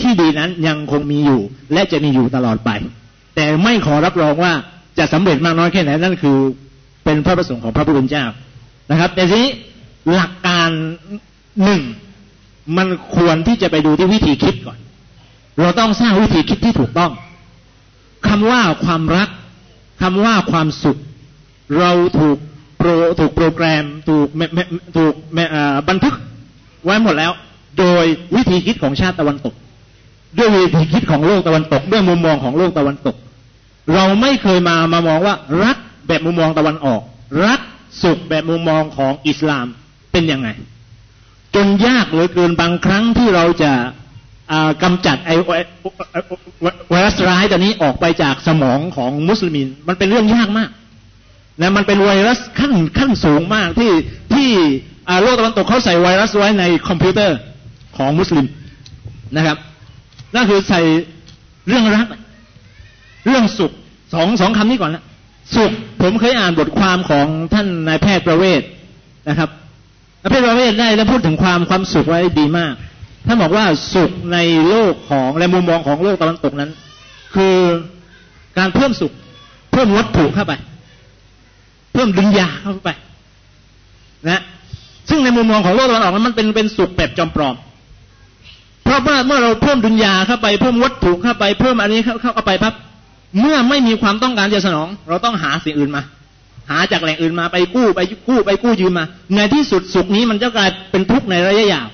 [0.00, 1.40] ที่ดีนั้นยังคงมีอยู่
[1.72, 2.70] และจะมีอยู่ตลอดไป
[3.36, 4.52] แต่ไม่ขอรับรองว่า
[4.98, 6.38] จะสำเร็จมากน้อยแค่ไหนนั่นคือ
[7.04, 8.24] เป็นพระประสงค์ของพระผู้เป็นเจ้า
[8.90, 9.50] นะครับ แต่ทีนี้
[10.14, 10.70] หลักการ
[11.64, 11.82] หนึ่ง
[12.76, 14.78] มันควรที่จะไปดูที่วิธีคิดก่อน
[15.60, 17.12] เราต้องสร้างวิธีคิดที่ถูกต้อง
[18.28, 19.28] คำว่าความรัก
[20.02, 20.98] คำว่าความสุข
[21.78, 22.38] เราถูก
[22.78, 22.88] โปร
[23.18, 24.28] ถูกโปรแกรมถูก
[24.96, 25.14] ถูก
[25.88, 26.14] บันทึก
[26.84, 27.32] ไว้หมดแล้ว
[27.78, 28.04] โดย
[28.36, 29.54] วิธีคิดของชาติตะวันตก
[30.38, 33.16] ด้วยวิธีคิดของโลกตะวันตก ด้วยมุมมองของโลกตะวันตก
[33.94, 35.34] เราไม่เคยมามามองว่า
[35.64, 35.76] รัก
[36.08, 37.00] แบบมุมมองตะวันออก
[37.44, 37.60] รัก
[38.02, 39.66] สุขแบบมุมมองของอิสลาม
[40.12, 40.48] เป็นยังไง
[41.54, 43.72] จนยากเหลือเกินบางครั้งที่เราจะ
[44.82, 45.30] กำจัดไอ
[46.90, 50.70] ไวรัสร้ายตัวนี้ออกไปจากสมองของมุสลิมมันเป็นเรื่องยากมาก
[51.60, 53.92] นะมันเป็นไวรัสขั้นขั้นสูงมากที่
[54.34, 54.50] ที่
[55.22, 57.38] โลกตะวันตกเขาใส่ไวรัสไว้ในคอมพิวเตอร์
[57.96, 58.46] ของมุสลิม
[59.36, 59.56] นะครับ
[60.34, 60.80] นั่นคือใส่
[61.68, 62.06] เรื่องรัก
[63.26, 63.72] เรื่องสุข
[64.14, 65.04] สองสองคำนี้ก่อนนะ
[65.56, 65.70] สุข
[66.02, 68.62] ผมเคยอ่านบทความของท่านนายแพทย์ประเวศ
[69.28, 69.50] นะครับ
[70.20, 72.74] นายแพทย์ประเวศได้แล้วพูดถึงความความสุขไว้ดีมาก
[73.26, 73.64] ท่านบอกว่า
[73.94, 74.38] สุขใน
[74.68, 76.70] โลกของและมุมมองของโลกตะวันตกนั้น
[77.34, 77.56] คือ
[78.58, 79.12] การเพิ่มสุข
[79.72, 80.52] เพิ่มวัตถุเข้าไป
[81.92, 82.90] เพิ่มดึงยาเข้าไป
[84.30, 84.40] นะ
[85.08, 87.56] ซึ่งในมุมมองของโลกตะวันออกนั้นมันเป็นเป็นสุขแบบจอมปลอม
[88.84, 92.74] เพราะว่าเมื่อเราเพิ่มดุนยาเข้าไปเพิ่มวัตถุเข้าไปเพิ่มอันนี้เข้าเข้าไปปั๊บ
[93.40, 96.02] เมื่อไม่มีความต้องการจะสนอง เราต้องหาสิ่งอื่นมา
[96.70, 99.04] หาจากแหล่งอื่นมาไปกู้ไปกู้ไปกู้ยืมมา
[99.36, 101.88] ในที่สุดสุขนี้มันจะกลายเป็นทุกข์ในระยะยาว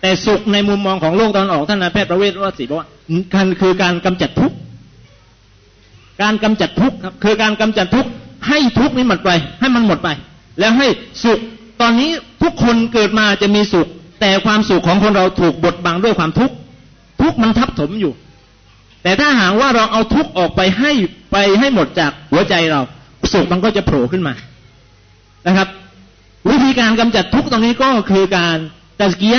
[0.00, 2.88] แต่สุขในมุมมองของโลกตอนออกท่านนายแพทย์ประเวศว่าสิบอกว่า
[3.34, 4.56] การคือการกำจัดทุกข์
[6.22, 8.10] การกำจัดทุกข์ครับ คือการกำจัดทุกข์
[8.48, 9.30] ให้ทุกข์นี้หมดไป
[9.60, 10.08] ให้มันหมดไป
[10.58, 10.86] แล้วให้
[11.24, 11.38] สุข
[11.80, 12.10] ตอนนี้
[12.42, 13.86] ทุกคนเกิดมาจะมีสุข
[14.20, 16.54] แต่ความสุขของคนเราถูกบดบังด้วยความทุกข์
[17.22, 18.12] ทุกข์มันทับถมอยู่
[19.02, 20.92] แต่ถ้าหากว่าเราเอาทุกข์ออกไปให้
[21.32, 22.80] ไปให้หมดจากหัวใจเรา
[23.32, 24.34] สุขมันก็จะโผล่ขึ้นมา
[25.46, 25.68] นะครับ
[26.50, 28.56] วิธีการกำจัดทุกข์ตรงนี้ก็คือการ
[28.98, 29.38] ตัสเกีย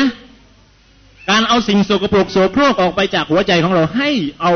[1.29, 4.09] การเอาสิ่งโสกปรกโสโครกออกไปจากหัวใจของเราให้
[4.41, 4.53] เอา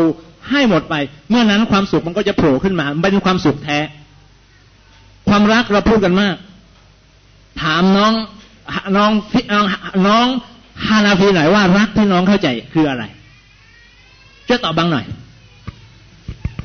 [0.49, 0.95] ให้หมดไป
[1.29, 3.79] เมื่อนั้นความสุขมันก็จะโผล่ขึ้นมาเป็นความสุขแท้
[5.29, 6.35] ความรักเราพูดกันมาก
[7.61, 8.13] ถามน้อง
[8.97, 9.11] น้อง
[10.07, 10.25] น้อง
[10.87, 13.03] ฮานาฟีหน่อยว่ารักที่น้องเข้าใจคืออะไร
[14.47, 15.05] ช่วยตอบบางหน่อย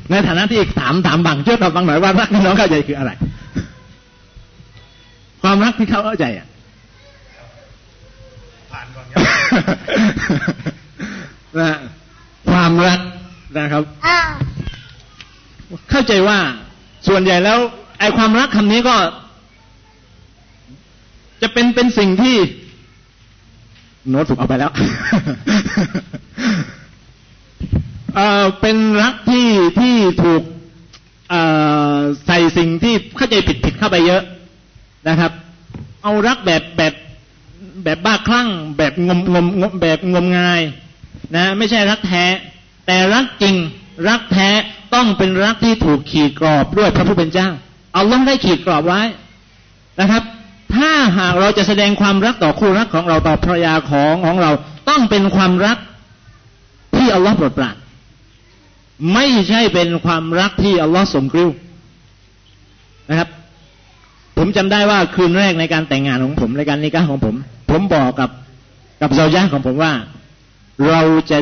[0.09, 3.11] ในฐานะที่ถามถามบางช่วยตอบบางหน่อยว่ารักที่น้องเข้าใจคืออะไร
[5.41, 6.47] ความรักที่เขาเข้าใจอะ
[8.71, 9.05] ผ่านก่อน
[11.59, 11.71] นะ
[12.49, 12.99] ความรัก
[13.57, 13.83] นะครับ
[15.89, 16.39] เข้าใจว่า
[17.07, 17.59] ส่วนใหญ่แล้ว
[17.99, 18.95] ไอ้ความรักคำนี้ก็
[21.41, 22.37] จะเป็นเป็นสิ่งที่
[24.09, 24.71] โน้ตถูกเอาไปแล้ว
[28.61, 29.47] เป็นรักที่
[29.79, 30.43] ที่ถูก
[32.27, 34.23] ใส่สิ่งที่เข้าใจผิดผิดเข้าไปเยอะ
[35.07, 35.31] นะครับ
[36.03, 36.93] เอารักแบบแบบ
[37.83, 39.45] แบบบ้าคลั่ง แบบงมงม
[39.81, 40.61] แบบงมงาย
[41.35, 42.25] นะ ไม่ใช่รักแท้
[42.85, 43.55] แต่รักจริง
[44.07, 44.49] รักแท้
[44.93, 47.49] ต้องเป็นรักที่ถูกขีดกรอบด้วยพระผู้เป็นเจ้า
[47.93, 49.01] เอาล้องได้ขีดกรอบไว้
[49.99, 50.23] นะครับ
[50.75, 54.51] ถ้าหากเราจะแสดงความรักต่อคู่รักของเราต่อภรรยาของของเรา
[54.89, 55.77] ต้องเป็นความรัก
[57.03, 57.75] ที่อัลลอฮ์โปรดปราน
[59.13, 61.49] ไม่ใช่เป็นความรักที่อัลลอฮ์สมกริ้ว
[63.09, 63.29] นะครับ
[64.37, 67.35] ผมจำได้ว่าคืนแรกในการแต่งงานของผมในการนิกาของผม
[67.71, 68.29] ผมบอกกับ
[69.01, 69.93] กับเจ้าย่าของผมว่า
[70.89, 71.01] เรา
[71.31, 71.37] จะ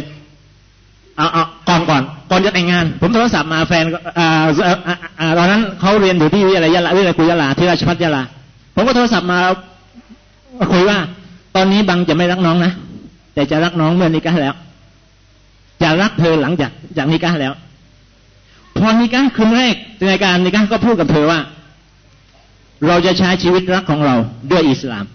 [1.18, 3.86] เอาเอาก่อนก่อนก่อนจะแต่งงาน ผมโทรศัพท์มาแฟน
[4.20, 4.46] อ่า
[5.20, 8.24] อ่าตอนนั้นเขาเรียนอยู่ที่วิทยาลัยยะลาวิทยาลัยกุยะลาที่ราชพัฒยะลา
[8.76, 9.40] ผมก็โทรศัพท์มา
[10.74, 10.98] คุยว่า
[11.56, 12.72] ตอนนี้บังจะไม่รักน้องนะ
[13.34, 14.56] แต่จะรักน้องเมื่อนิกาแล้ว
[15.82, 17.54] จะรักเธอหลังจากจากนิกาแล้ว
[18.78, 19.76] พอนิกาคืนแรก
[20.08, 21.40] ในการนิกาก็พูดกับเธอว่า
[22.88, 24.16] เราจะใช้ชีวิตรักของเรา
[24.52, 25.06] ด้วยอิสลาม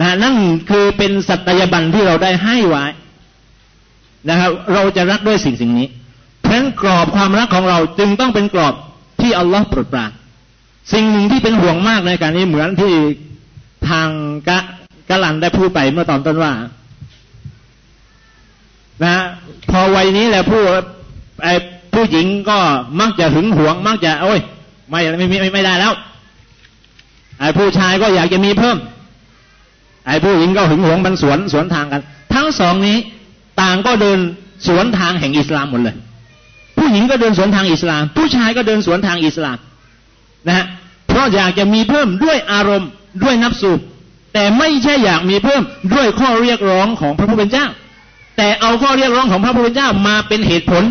[0.00, 0.34] นะนั่น
[0.70, 2.84] คือเป็นสัตยาบันที่เราได้ให้ไว้
[4.28, 5.88] นะครับ เราจะรักด้วยสิ่งสิ่งนี้
[6.42, 8.74] เพราะกรอบความรักของเราจึงต้องเป็นกรอบ
[9.20, 10.10] ที่อัลลอฮ์โปรดปราน
[10.92, 12.92] สิ่งหนึ่งที่เป็นห่วงมากในการนี้เหมือนที่
[13.88, 14.08] ทาง
[14.48, 14.58] กะ
[15.08, 16.52] กะลันได้พูดไปเมื่อตอนต้นว่า
[19.04, 19.14] นะ
[19.70, 20.62] พอวัยนี้แล้วผู้
[21.44, 21.54] ไอ้
[21.94, 22.58] ผู้หญิงก็
[23.00, 24.40] มักจะหึงหวง มักจะโอ้ย
[24.90, 25.92] ไม่ไม่ไม่ไม่ได้แล้ว
[27.40, 28.76] ไอ้ผู้ชายก็อยากจะมีเพิ่ม
[30.06, 32.02] ไอ้ผู้หญิงก็หึงหวงมันสวนสวนทางกัน
[32.34, 32.96] ทั้งสองนี้
[33.60, 34.18] ต่างก็เดิน
[34.66, 35.96] สวนทางแห่งอิสลามหมดเลย
[36.78, 39.58] ผู้หญิงก็เดินสวนทางอิสลาม ผู้ชายก็เดินสวนทางอิสลาม
[40.46, 40.66] นะฮะ
[41.08, 42.88] เพราะอยากจะมีเพิ่มด้วยอารมณ์
[43.22, 43.80] ด้วยนับสูบ
[44.34, 45.62] แต่ไม่ใช่อยากมีเพิ่ม
[45.94, 47.66] ด้วยข้อเรียกร้องของพระผู้เป็นเจ้า
[48.40, 50.84] แต่เอาข้อเรียกร้องของพระผู้เป็นเจ้ามาเป็นเหตุผล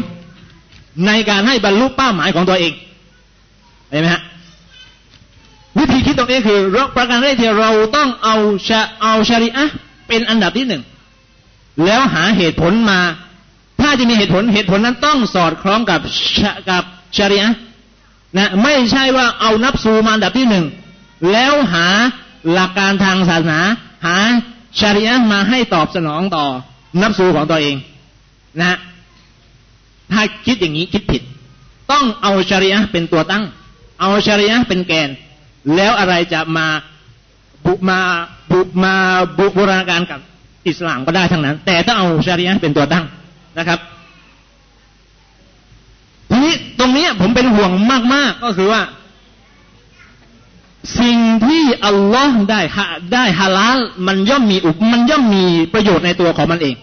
[1.05, 2.73] ในการให้บรรลุเป้าหมายของตัวเอง
[3.89, 4.21] เห็นไหมฮะ
[5.77, 6.59] วิธีคิดตรงนี้คือ
[6.95, 8.35] ประการแรกที่เราต้องเอา
[8.67, 8.69] ช
[9.01, 9.65] เอาชาริอะ
[10.07, 10.83] เป็นอันดับที่หนึ่ง
[11.85, 12.99] แล้วหาเหตุผลมา
[13.81, 16.01] ถ้าจะมีเหตุผลเหตุผลนั้นต้องสอดคล้องกับ
[16.69, 16.83] กับ
[17.17, 17.51] ชาริอะ
[18.37, 20.65] นะไม่ใช่ว่าเอานับสูมาอันดับที่หนึ่ง
[21.31, 21.87] แล้วหา
[22.51, 23.61] หลักการทางศาสนา
[24.05, 24.17] หา
[24.79, 26.47] ชาริอะมาให้ตอบสนองต่อ
[27.01, 27.75] นับสูของตัวเอง
[28.61, 28.77] นะ
[30.11, 31.21] ถ้าคิดอย่างนี้คิดผิด
[31.91, 33.43] ต้องเอาชริอะเป็นตัวตั้ง
[34.01, 35.09] เอาชริอะเป็นแกน
[35.75, 36.67] แล้วอะไรจะมา
[37.65, 37.99] บุมา
[38.51, 38.93] บุมา
[39.37, 40.19] บุบูรณาการกับ
[40.67, 43.05] อิสลามก็ได้ทั้งนั้น แต่ต้องเอาชริอะเป็นตัวตั้ง
[43.57, 43.79] นะครับ
[46.29, 47.71] ทีนี้ตรงนี้ผมเป็นห่วง
[48.13, 48.81] มากๆก็คือว่า
[50.99, 52.61] สิ่งที่อัลลอฮ์ได้
[53.13, 56.75] ได้ฮาลาลมันย่อมมีอุมันย่อมมีประโยชน์ในตัวของมันเอง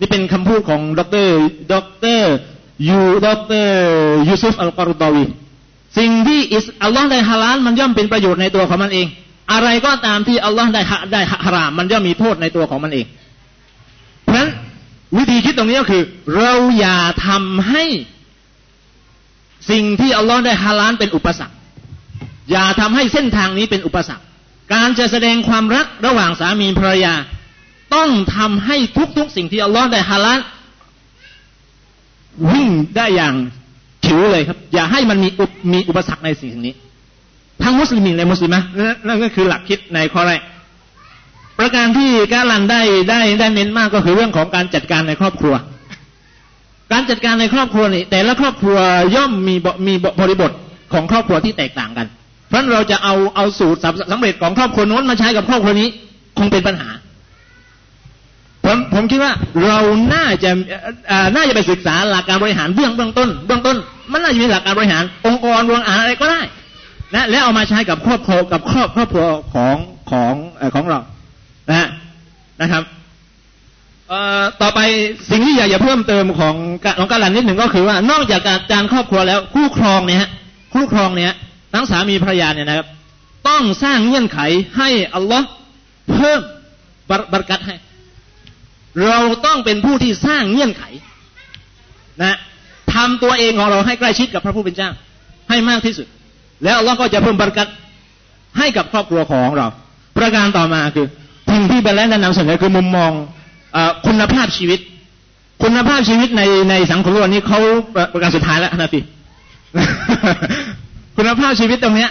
[0.00, 1.28] นี่เป็นคำพูดของดร
[1.72, 1.74] ด
[2.16, 2.18] ร
[2.88, 3.28] ยูด
[3.62, 3.64] ร
[4.28, 5.24] ยูซุฟอัลกอรุตอวี
[5.98, 9.06] สิ่งที่อิสอัลลอฮ์ได้ฮาลาลมันย่อมเป็นประโยชน์ในตัวของมันเอง
[9.52, 10.82] อะไรก็ตามที่อัลลอฮ์ได้
[11.12, 13.06] ได้ฮารามมันย่อมมีโทษในตัวของมันเอง
[14.22, 14.50] เพราะฉะนั้น
[15.16, 16.02] วิธีคิดตรงนี้ก็คือ
[16.38, 17.84] เราอย่าทำให้
[19.70, 21.54] สิ่งที่อัลลอฮ์ได้ฮาลาลเป็นอุปสรรค
[22.50, 24.24] อย่าทำให้เส้นทางนี้เป็นอุปสรรค
[24.74, 27.14] การจะแสดงความรักระหว่างสามีภรรยา
[27.94, 28.76] ต้องทำให้
[29.18, 30.40] ทุกๆ สิ่งที่อัลลอฮ์ได้ฮาลาล
[32.52, 33.34] วิ่งได้อย่าง
[34.04, 35.28] ฉิวเลยครับ อย่าให้มันมี
[35.72, 36.74] มีอุปสรรคในสิ่งนี้
[37.62, 38.60] ทั้งมุสลิมและมุสลิมะ
[39.06, 40.42] นั่นก็คือหลักคิดในข้อแรก
[41.58, 45.54] ประการที่กาลันได้ได้ได้เน้นมากก็คือเรื่องของการจัดการในครอบครัว
[46.92, 48.78] การจัดการในครอบครัวนี่แต่ละครอบครัว
[49.16, 49.54] ย่อมมี
[49.86, 50.52] มีบริบท
[50.92, 52.06] ของครอบครัวที่แตกต่างกัน
[52.48, 53.80] เพราะเราจะเอาเอาสูตร
[54.12, 55.88] สำเร็จของครอบครัวโน้นมาใช้กับครอบครัวนี้
[56.38, 56.88] คงเป็นปัญหา
[58.64, 59.32] ผมผมคิดว่า
[59.66, 59.78] เรา
[60.14, 60.50] น่าจะ
[61.36, 63.76] น่าจะไปศึกษาหลักการบริหารเบื้องเบื้องต้น เบื้องต้น
[64.12, 66.40] มันน่าจะมีหลักการบริหาร องค์กรโรงอาหารอะไรก็ได้
[67.14, 69.76] นะแล้วเอามาใช้กับครอบครัวกับครอบครอบครัวของ
[70.10, 70.34] ของ
[70.74, 71.00] ของเรา
[71.70, 71.88] นะ
[72.60, 72.82] นะครับ
[74.62, 74.80] ต่อไป
[75.30, 76.54] สิ่งที่อยากจะเพิ่มเติมของ
[76.98, 80.30] ของการหลันนิดหนึ่งก็คือว่านอกจากการการครอบครัวแล้วคู่ครองเนี่ยฮะ
[80.74, 81.32] คู่ครองเนี่ย
[81.74, 82.86] ทั้งสามีภรรยาเนี่ยนะครับ
[83.48, 84.40] ต้องสร้างเงื่อนไข
[84.78, 85.46] ให้อัลลอฮ์
[86.10, 86.40] เพิ่ม
[87.32, 87.74] บรรกัดให้
[89.06, 90.84] เราต้องเป็นผู้ที่สร้างเงื่อนไข
[92.22, 92.36] นะ
[92.94, 94.90] ทำตัวเองของเราให้ใกล้ชิดกับพระผู้เป็นเจ้า
[95.48, 96.06] ให้มากที่สุด
[96.64, 97.68] แล้วอัลลอฮ์ก็จะเพิ่มบรรกัด
[98.58, 99.66] ให้กับครอบครัวของเรา
[100.18, 101.06] ประการต่อมาคือ
[101.50, 103.12] สิ่งที่เบลแลนแนะนำเสนอคือมุมมอง
[104.06, 104.80] คุณภาพชีวิต
[105.62, 107.60] คุณภาพชีวิตในในสังคมวันนี้เขา
[108.12, 109.02] ประการสุดท้ายแล้วนะพี่
[111.20, 112.10] คุณภาพชีวิตตรงเนี้ย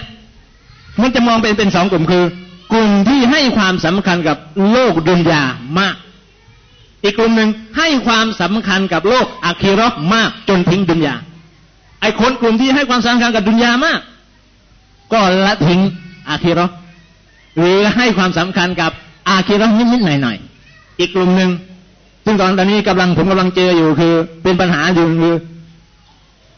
[1.02, 2.26] มันจะมองเป็นเป็นสองกลุ่มคือ
[2.74, 4.38] กลุ่มที่ให้ความสำคัญกับ
[4.72, 5.42] โลกดุนยา
[5.80, 5.96] มาก
[7.04, 11.16] อีกกลุ่มหนึ่งให้ความสำคัญกับโลกอาคีรอมากจนทิ้งดุนยา
[12.02, 14.00] ไอ้คนกลุ่มที่ให้ความสำคัญกับดุนยามาก
[15.14, 15.82] ก็ละทิ้ง
[16.30, 16.68] อาคีรอ
[17.58, 18.92] หรือให้ความสำคัญกับ
[19.30, 21.50] อาคีรอนิดๆหน่อยๆอีกกลุ่มหนึ่ง
[22.26, 25.36] ซึ่งตอนตอนนี้กำลังผมกำลังเจออยู่คือ เป็นปัญหาอยู่คือ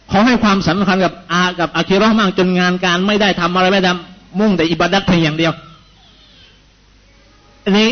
[0.09, 5.53] เขาให้ความสำคัญกับอากับอาคิรอมากจนงานการไม่ได้ทำอะไรไม่ทำมุ่งแต่อิบาดัตเพียงอย่างเดียว
[7.63, 7.89] อันนี้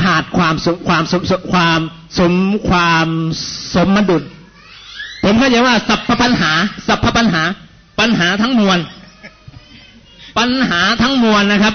[0.00, 1.22] ขาดความสมความสม
[1.52, 1.80] ความ
[2.18, 2.34] สม
[2.68, 3.08] ความ
[3.74, 4.22] สมดุล
[5.24, 6.52] ผมเข้าใจว่าสัพพปัญหา
[6.86, 7.42] สัพพปัญหา
[8.00, 8.78] ปัญหาทั้งมวล
[10.38, 11.74] ปัญหาทั้งมวลนะครับ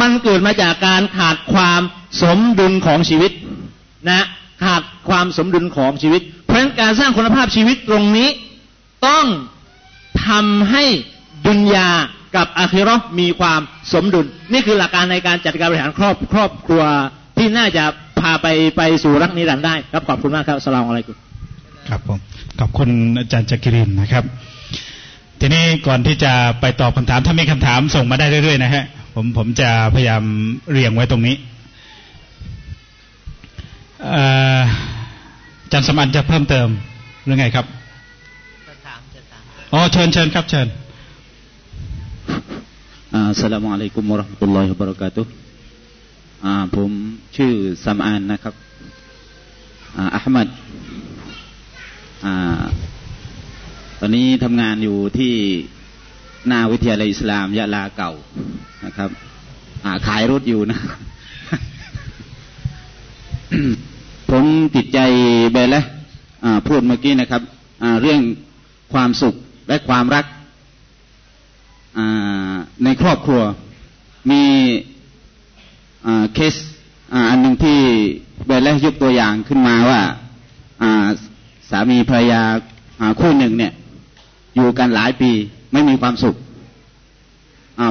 [0.00, 1.82] มันเกิดมาจากการขาดความ
[2.22, 3.32] สมดุลของชีวิต
[4.10, 4.26] นะ
[4.62, 8.28] ขาดความสมดุลของชีวิตะฉะนั้นการสร้างคุณภาพชีวิตตรงนี้
[9.06, 9.26] ต้อง
[10.26, 10.84] ทำให้
[11.46, 11.90] ดุนยา
[12.36, 13.60] กับอาคิรอมีความ
[13.92, 16.82] สมดุล นี่คือหลักการในการจัดการบริหารครอบครอบครัว
[17.38, 17.84] ที่น่าจะ
[18.20, 18.46] พาไป
[18.76, 21.12] ไปสู่รักนิรันดร์ได้ครับขอบคุณมากครับสลามอะไรกุ
[21.88, 22.18] ครับผม
[22.60, 24.24] ขอบคุณอาจารย์จักรินนะครับ
[25.40, 28.84] ทีนี้ก่อนที่จะไปตอบคำถามถ้ามีคำถามส่งมาได้เรื่อยๆนะฮะ
[29.14, 30.22] ผมผมจะพยายาม
[30.70, 31.36] เรียงไว้ตรงนี้
[35.78, 36.68] จันสมันจะเพิ่มเติม
[37.24, 37.66] หรือไงครับ
[39.72, 40.68] อ๋อเชิญเชิญครับเชิญ
[43.12, 45.32] อัสสลามุอะลัยกุมวะราะห์มะตุลลอฮิวะบะเราะกาตุฮ์
[46.76, 46.90] ผม
[47.36, 47.52] ชื่อ
[47.84, 48.54] ซัมอานนะครับ
[50.14, 50.48] อัลมัด
[54.00, 55.34] ตอนนี้ทำงานอยู่ที่
[56.46, 58.12] หน้าวิทยาลัยอิสลามยะลาเก่า
[58.84, 59.10] นะครับ
[60.06, 60.78] ขายรถอยู่นะ
[64.30, 64.98] ผมติดใจ
[65.52, 65.84] ไปแล้ว
[66.66, 67.42] พูดเมื่อกี้นะครับ
[68.02, 68.20] เรื่อง
[68.92, 69.34] ความสุข
[69.68, 70.24] และความรัก
[72.84, 73.42] ในครอบครัว
[74.30, 74.42] มี
[76.34, 76.54] เคส
[77.28, 77.78] อันหนึ่งที่
[78.46, 80.00] เบลและยกตัวอย่างขึ้นมาว่า
[81.70, 82.42] สามีภรรยา
[83.20, 83.72] คู่หนึ่งเนี่ย
[84.54, 85.30] อยู่กันหลายปี
[85.72, 86.36] ไม่มีความสุข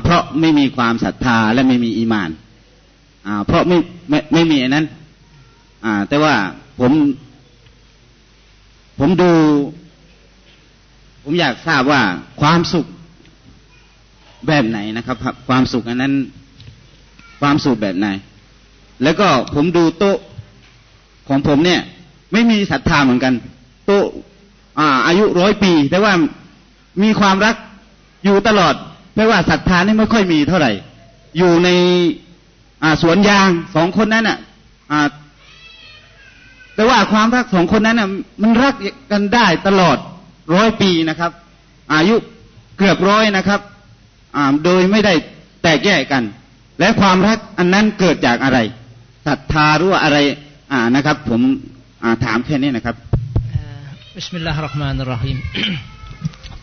[0.03, 2.29] เพราะไม่มีความศรัทธาและไม่มีอีมาน
[3.45, 3.77] เพราะไม่
[4.09, 4.85] ไม่ไม่มีอันนั้น
[6.09, 6.35] แต่ว่า
[6.79, 6.91] ผม
[8.99, 9.31] ผมดู
[11.23, 12.01] ผมอยากทราบว่า
[12.41, 12.85] ความสุข
[14.47, 15.17] แบบไหนนะครับ
[15.47, 16.13] ความสุขอันนั้น
[17.41, 18.07] ความสุขแบบไหน
[19.03, 20.17] แล้วก็ผมดูโต๊ะ
[21.27, 21.81] ของผมเนี่ย
[22.31, 23.33] ไม่มีศรัทธาเหมือนกัน
[23.85, 24.05] โต๊ะ
[24.79, 26.13] อาอายุร้อยปี แต่ว่า
[27.03, 27.55] มีความรัก
[28.23, 28.73] อยู่ตลอด
[29.15, 30.71] แปลว่าศรัทธานี่ไม่ค่อยมีเท่าไหร่
[31.37, 31.69] อยู่ใน
[33.01, 34.37] สวนยางสองคนนั้นอะ
[36.75, 38.09] แต่ว่าความรักสองคนนั้นน่ะ
[38.41, 38.75] มันรัก
[39.11, 39.97] กันได้ตลอด
[40.55, 41.31] ร้อยปีนะครับ
[41.93, 42.15] อายุ
[42.77, 43.59] เกือบร้อยนะครับ
[44.63, 45.13] โดยไม่ได้
[45.63, 46.23] แตกแยกกัน
[46.79, 48.59] และความรักอันนั้นเกิดจากอะไร
[49.27, 50.17] ศรัทธาหรืออะไร
[50.71, 51.41] อ่านะครับ ผม
[52.25, 52.95] ถามแค่นี้นะครับ
[54.15, 55.37] บิสมิลลาฮิรราะห์มานิรราะฮีม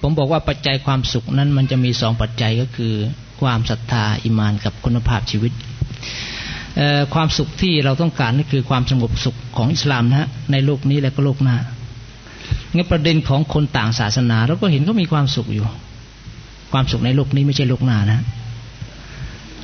[0.03, 2.95] ผมบอกว่าปัจจัยความสุขนั้นมันจะมีสองปัจจัยก็คือ
[3.41, 5.53] ความศรัทธาอิมานกับคุณภาพชีวิต
[7.15, 11.57] ความสุขที่เราต้องการนี่คือความสงบสุขของอิสลามนะฮะในโลกนี้และก็โลกหน้า
[12.75, 15.65] งั้นประเด็นของคนต่างศาสนาเราก็เห็นเขามีความสุขอยู่
[16.73, 18.21] ความสุขในโลกนี้ไม่ใช่โลกหน้านะ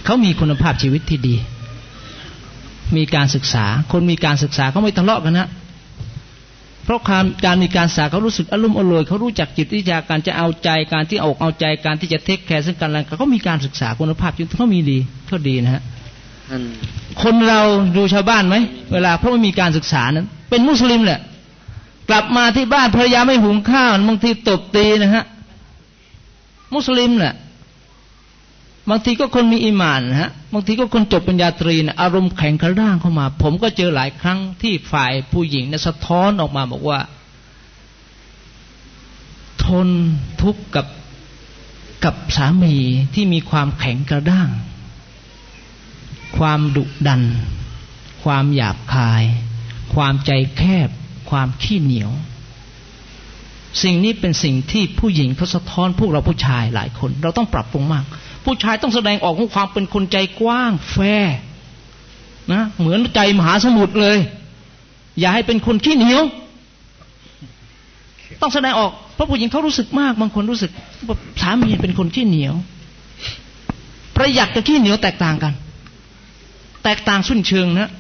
[0.05, 1.37] เขามีคุณภาพชีวิตที่ดี
[2.97, 5.49] มีการศึกษา คนมีการศึกษาเขาไม่ทะเลาะกันนะ
[6.85, 15.83] เพราะการการมีการศึกษาเขารู้สึกอารมณ์อร่อยเขารู้จักจิตวิทยาการจะเอาใจการที่อกเอาใจการที่จะเทคแคร์ซึ่งกันและกันเขามีการศึกษาคุณภาพชีวิตเขามีดีเขาดีนะฮะ
[17.23, 17.61] คนเรา
[17.97, 18.57] ดูชาวบ้านไหม
[18.93, 21.21] เวลาเพราะไม่มีการศึกษานั้น เป็นมุสลิมแหละ
[22.09, 25.25] กลับมาที่บ้านภรรยาไม่หุงข้าวบางทีตบตีนะฮะ
[26.75, 27.35] มุสลิมแหละ
[28.91, 37.01] บางทีก็คนมีอิมานนะฮะบางทีก็คนจบปัญญาตรีนะอารมณ์แข็งกระด้างเข้ามา ผมก็เจอหลายครั้งที่ฝ่ายผู้หญิงนะสะท้อนออกมาบอกว่า
[39.65, 39.89] ทน
[40.43, 40.87] ทุกข์กับ
[42.05, 42.77] กับสามี
[43.15, 44.49] ที่มีความแข็งกระด้าง
[46.37, 47.23] ความดุดัน
[48.23, 49.25] ความหยาบคาย
[49.95, 50.89] ความใจแคบ
[51.31, 52.11] ความขี้เหนียว
[53.83, 58.05] สิ่งนี้เป็นสิ่งที่ผู้หญิงเขาสะท้อนพวกเราผู้ชายหลายคน เราต้องปรับปรุงมาก
[58.45, 60.97] ผู้ชายต้องแสดงออกของความเป็นคนใจกว้างแฟ
[62.53, 64.19] นะเหมือนใจมหาสมุทรเลย
[65.19, 66.23] อย่าให้เป็นคนขี้เหนียว
[68.41, 70.71] ต้องแสดงออกเพราะผู้หญิงเขารู้สึกมาก บางคนรู้สึก
[71.41, 72.55] สามีเป็นคนขี้เหนียว
[74.17, 75.53] ประหยัดกับขี้เหนียวแตกต่างกัน
[76.89, 77.91] แตกต่างสุนเชิงนะ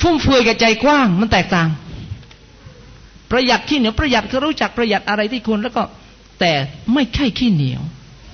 [0.00, 1.68] ฟุ่มเฟือยกับใจกว้าง มันแตกต่าง
[3.30, 5.82] ประหยัดขี้เหนียวประหยัดก็รู้จักประหยัดอะไรที่ควรแล้วก็
[6.40, 6.52] แต่
[6.94, 7.82] ไม่ใช่ขี้เหนียว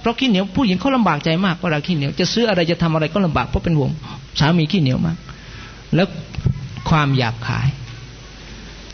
[0.00, 3.90] เพราะขี้เหนียวผู้หญิงเขาลำบากใจมากเวลาขี้เหนียว จะซื้ออะไรจะทำอะไรก็ลำบากเพราะเป็นห่วง
[4.38, 5.16] สามีขี้เหนียวมาก
[5.94, 6.06] แล้ว
[6.90, 7.68] ความหยาบคาย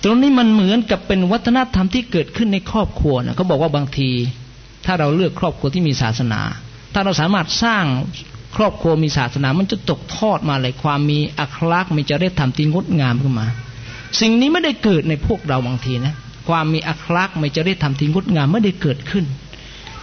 [0.03, 4.11] ตรงนี้มันเหมือนกับเป็นวัฒนธรรมที่เกิดขึ้นในครอบครัวนะเขาบอกว่าบางที
[4.87, 6.41] ถ้าเราเลือกครอบครัวที่มีศาสนา
[6.95, 7.85] ถ้าเราสามารถสร้าง
[8.57, 13.47] ครอบครัวมีศาสนา มันจะตกทอดมาเลยความมีอัคลักษ์มีจริยธรรมที่งดงามขึ้นมา
[14.21, 16.15] สิ่งนี้ไม่ได้เกิดในพวกเราบางทีนะ
[16.49, 19.25] ความมีอัคลักษ์มีจริยธรรมที่งดงามไม่ได้เกิดขึ้น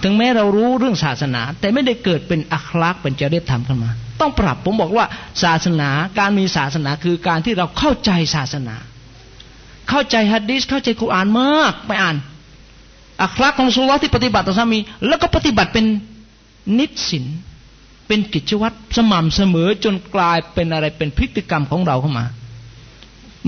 [0.04, 5.06] ถึงแม้เรารู้เรื่องศาสนา แต่ไม่ได้เกิดเป็นอัคลักษ์เป็นจริยธรรมขึ้นมา ต้องปรับผมบอกว่า
[5.44, 5.90] ศาสนา
[6.20, 8.76] การมีศาสนาคือการที่เราเข้าใจศาสนา
[9.90, 12.16] เข้าใจฮัดดิสเข้าใจคุรานมากไปอ่าน
[13.22, 15.86] อัคลักษ์ของสุลต่านที่ปฏิบัติต่อสามี แล้วก็ปฏิบัติเป็น
[16.78, 17.26] นิสิน
[18.14, 22.26] เป็นกิจวัตรสม่ำเสมอจนกลายเป็นอะไรเป็นพฤติกรรมของเราเข้ามา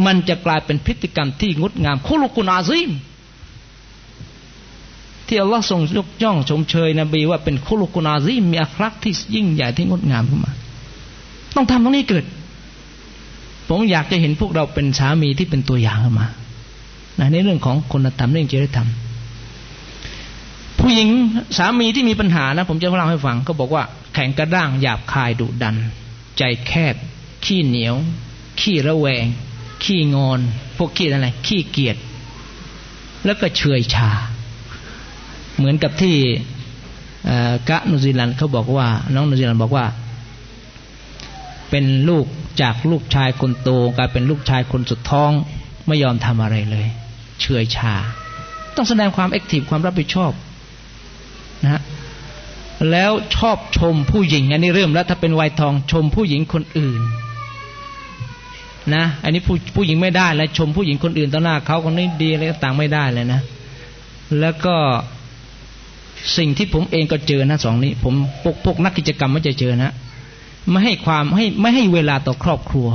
[0.06, 2.92] มันจะกลายเป็นพฤติกรรมที่งดงามคุลุกุนอาซิม
[5.28, 10.52] ที่อัลลอฮ์ทรงยกย่องชมเชยนบีว่าเป็นคุลุกุนอาซิมมีอัคลักที่ยิ่งใหญ่ที่งดงามขึ้นมา
[11.56, 12.26] ต้องทำตรงนี้เกิด
[13.68, 16.28] ผมอยากจะเห็นพวกเราเป็นสามีที่เป็นตัวอย่างขึ้นมา
[17.32, 18.90] ในเรื่องของคุณธรรมเรื่องจริยธรรม
[20.84, 21.10] ผู้หญิง
[21.58, 25.76] สามีที่มีปัญหานะผมจะเล่าให้ฟังเขาบอกว่าแข็งกระด้างหยาบคายดุดัน
[26.38, 26.96] ใจแคบ
[27.46, 27.96] ขี้เหนียว
[28.62, 29.26] ขี้ระแวง
[29.84, 30.40] ขี้งอน
[30.78, 31.98] พวกขี้อะไร ขี้เกียจ
[33.26, 34.12] แล้วก็เฉยชา
[35.58, 36.16] เหมือนกับที่
[37.70, 39.86] กะนุซีลันเขาบอกว่า น้องนุซีลันบอกว่า
[41.70, 42.26] เป็นลูก
[42.62, 45.32] จากลูกชายคนโตกลายเป็นลูกชายคนสุดท้อง
[45.88, 46.88] ไม่ยอมทำอะไรเลย
[47.42, 47.94] เฉยชา
[48.76, 50.32] ต้องแสดงความแอคทีฟความรับผิดชอบ
[51.64, 51.82] นะฮะ
[52.92, 57.02] แล้วชอบชมผู้หญิง อันนี้เริ่มแล้วถ้าเป็นวัยทองชมผู้หญิงคนอื่น
[58.96, 63.42] นะ อันนี้ผู้ผู้หญิงไม่ได้แล้วชมผู้หญิงคนอื่นต่อหน้าเขาคนนี้ดีอะไรต่างไม่ได้เลยนะ
[64.40, 64.76] แล้วก็
[66.38, 69.92] สิ่งที่ผมเองก็เจอนะสองนี้ ผมพวกพวกนักกิจกรรมไม่จะเจอนะ
[70.70, 72.88] ไม่ให้ความให้ไม่ให้เวลาต่อครอบครัว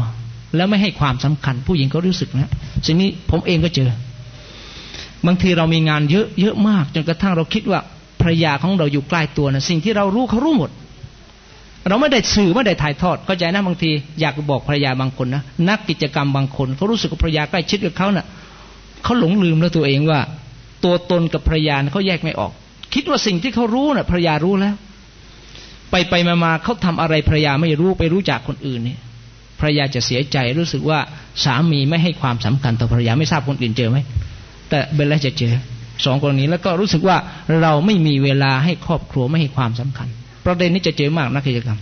[0.57, 2.51] แล้วไม่ให้ความสำคัญ ผู้หญิงก็รู้สึกนะ
[2.87, 3.91] สิ่งนี้ผมเองก็เจอ
[5.27, 7.81] บางทีเรามีงานเยอะเยอะมาก จนกระทั่งเราคิดว่า
[8.23, 10.71] ภรยาของเราอยู่ใกล้ตัวนะสิ่งที่เรารู้เขารู้หมด
[11.89, 13.91] เราไม่ได้สื่อไม่ได้ถ่ายทอดเข้าใจนะบางที
[14.21, 18.27] อยากบอกภรยาบางคนนะนักกิจกรรมบางคนเขารู้สึกว่าภรยาใกล้ชิดกับเขานะ่ะ
[19.05, 20.21] เขาหลงลืมแล้วตัวเองว่า
[20.85, 22.53] ตัวตนกับภรยาเขาแยกไม่ออก
[22.95, 24.75] คิดว่าสิ่งที่เขารู้นะ่ะภรยารู้แล้ว
[25.91, 28.99] ไปไปมามาเขาทำอะไรภรยาไม่รู้ไปรู้จากคนอื่นเนี่ย
[29.61, 30.99] ภรรยาจะเสียใจรู้สึกว่า
[31.45, 33.99] สามีไม่ให้ความสำคัญต่อภรรยาไม่ทราบคนอื่นเจอไหม
[34.69, 35.53] แต่เบลล่าจะเจอ
[36.05, 37.17] สองกรณีแล้วก็รู้สึกว่า
[37.63, 40.09] เราไม่มีเวลาให้ครอบครัวไม่ให้ความสำคัญ
[40.47, 41.79] ประเด็นนี้จะเจอมากนักกิจกรรม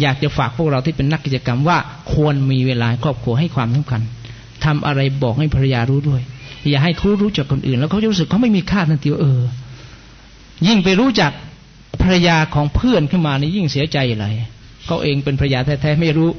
[0.00, 1.78] อยากจะฝากพวกเราที่เป็นนักกิจกรรมว่า
[2.12, 4.00] ควรมีเวลาครอบครัวให้ความสำคัญ
[4.64, 6.22] ทำอะไรบอกให้ภรรยารู้ด้วย
[6.68, 9.42] อย่าให้เขารู้จักคนอื่น แล้วเขาจะรู้สึกเขาไม่มีค่าทันทีเออ
[10.66, 11.32] ยิ่งไปรู้จัก
[12.02, 14.26] ภรรยาของเพื่อนขึ้นมานี่ยิ่งเสียใจอะไร
[14.86, 16.30] เขาเองเป็นภรรยาแท้ๆไม่รู้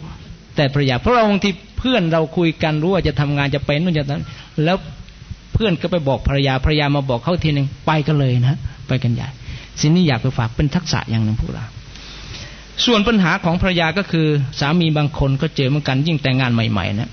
[0.56, 4.24] แต่ภรรยาเพราะเราบางทีเพื่อนเราคุยกันรู้ว่าจะทำงานจะเป็นนู่นจะนั้น
[4.64, 4.78] แล้ว
[5.54, 9.28] เพื่อนก็ไปบอกภรรยาภรรยามาบอกเขาทีหนึ่งไปกันเลยนะไปกันใหญ่
[9.80, 11.66] สิ่งนี้อยากไปฝากเป็นทักษะอย่างหนึ่งพวกเรา
[12.86, 14.28] ส่วนปัญหาของภรรยาก็คือ
[14.60, 17.10] สามีบางคนก็เจอเหมือนกันยิ่งแต่งงานใหม่ๆนะ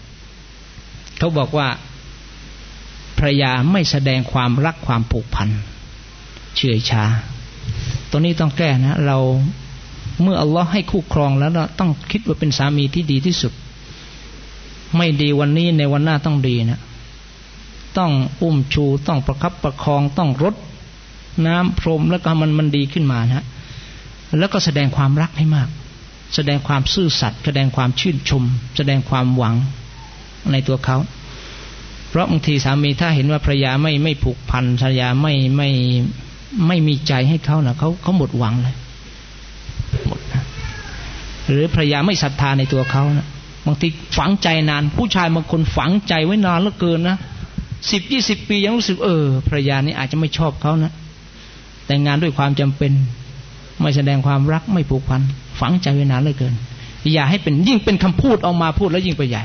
[1.18, 1.68] เขาบอกว่า
[3.18, 5.48] ภรรยาไม่แสดงความรักความผูกพัน
[6.56, 7.04] เฉื่อยชา
[8.10, 9.18] ตัวนี้ต้องแก้นะ เรา
[10.22, 13.52] เมื่ออัลลอฮ์ให้คู่ครองแล้วเราต้องคิดว่าเป็นสามีที่ดีที่สุด
[14.96, 16.80] ไม่ดีวันนี้ในวันหน้าต้องดีนะ
[17.98, 18.12] ต้อง
[18.42, 20.54] อุ้มชูต้องประคับประคองต้องรด
[21.46, 23.44] น้ำพรมแล้วก็มันมันดีขึ้นมานะ
[24.38, 25.68] แล้วก็แสดงความรักให้มาก
[26.34, 28.44] แสดงความซื่อสัตย์แสดงความชื่นชม
[28.76, 29.54] แสดงความหวัง
[30.52, 30.96] ในตัวเขา
[32.08, 35.68] เพราะบางทีสามีถ้าเห็นว่าภรรยาไม่ไม่ผูกพันภรรยาไม่ไม่
[36.66, 38.74] ไม่มีใจให้เขานะเขาเขาหมดหวังเลย
[40.06, 40.42] หมดนะ
[41.50, 43.26] หรือภรรยาไม่ศรัทธาในตัวเขานะ
[43.66, 47.16] บางทีฝังใจนาน ผู้ชายบางคนฝังใจไว้นานเหลือเกินนะ
[47.90, 50.92] สิบยี่สิบปียังรู้สึกเออภรรยานี่อาจจะไม่ชอบเขานะ
[51.86, 52.92] แต่งงานด้วยความจำเป็น
[53.80, 55.22] ไม่แสดงความรักไม่ผูกพัน
[55.60, 56.54] ฝังใจไว้นานเลยเกิน
[57.12, 59.44] อย่าให้เป็นยิ่งเป็นคำพูดออกมาพูดแล้วยิ่งไปใหญ่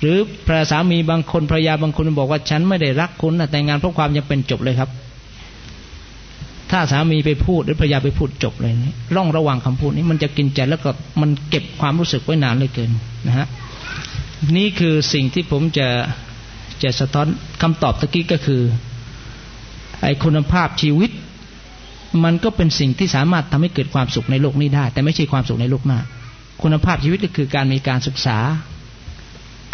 [0.00, 4.90] หรือพระสามีบางคนภรรยาบางคนบอกว่าฉันไม่ได้รักคุณนะแต่งงานเพราะความจำเป็นจบเลยครับ
[6.70, 10.90] ถ้าสามีไปพูดหรือภรรยาไปพูดจบเลยนี่ร่องระหว่างคำพูดนี้มันจะกินใจแล้วก็
[11.20, 12.90] มันเก็บความรู้สึกไว้นานเลยเกิน
[13.26, 13.46] นะฮะ
[14.56, 15.88] นี่คือสิ่งที่ผมจะ
[16.82, 17.26] จะสะท้อน
[17.62, 18.62] คำตอบตะกี้ก็คือ
[20.02, 21.10] ไอคุณภาพชีวิต
[22.24, 25.98] มันก็เป็นสิ่งที่สามารถทำให้เกิดความสุขในโลกนี้ได้ แต่ไม่ใช่ความสุขในโลกหน้า
[26.62, 28.38] คุณภาพชีวิตก็คือการมีการศึกษา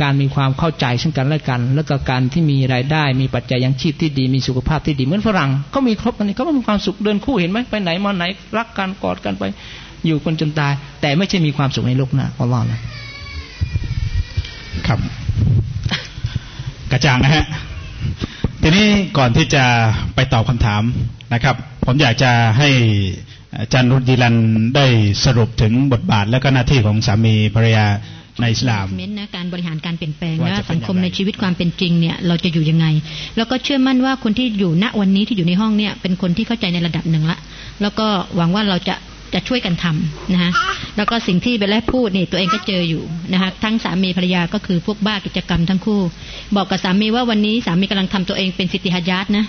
[0.03, 8.25] การมีความเข้าใจซึ่งกันและกัน แล้วก็การที่มีรายได้ มีปัจจัยยังชีพที่ดี มีสุขภาพที่ดี เหมือนฝรั่งเขามีครบอันนี้เขาก็มีความสุขเดินคู่เห็นไหมไปไหนมาไหน
[8.57, 9.45] รักกันกอดกันไป
[10.07, 12.81] อยู่คนจนตาย แต่ไม่ใช่มีความสุขในโลกหน้าอัลลอฮ์นะ
[14.87, 14.99] ครับ
[16.93, 17.45] กระจ่างนะฮะ
[18.63, 18.87] ทีนี้
[19.19, 19.65] ก่อนที่จะ
[20.15, 20.83] ไปตอบคำถาม
[21.35, 22.71] นะครับ ผมอยากจะให้
[23.61, 24.37] อาจารย์รุดีลัน
[24.77, 24.87] ได้
[25.25, 27.87] สรุปถึงบทบาทและก็หน้าที่ของสามีภรรยา
[28.41, 32.87] ในอิสลามเม้นนะการบริหารการเปลี่ยนแปลงนะสังคมในชีวิตความเป็นจริงเนี่ยเราจะอยู่ยังไง
[33.37, 37.39] แล้วก็เชื่อมั่นว่าคนที่อยู่ณวันนี้ที่อยู่ในห้องเนี่ยเป็นคนที่เข้าใจในระดับหนึ่งละ
[37.83, 38.95] แล้วก็หวังว่าเราจะ
[39.35, 40.53] จะช่วยกันทำนะฮะ
[40.97, 43.03] แล้วก็สิ่งที่เบลแลพูดนี่ตัวเองก็เจออยู่
[43.33, 46.01] นะคะทั้งสามีภรรยาก็คือพวกบ้ากิจกรรมทั้งคู่
[46.57, 49.45] บอกกับสามีว่าวันนี้สามีกำลังทำตัวเองเป็นสิทธิหายาตนะ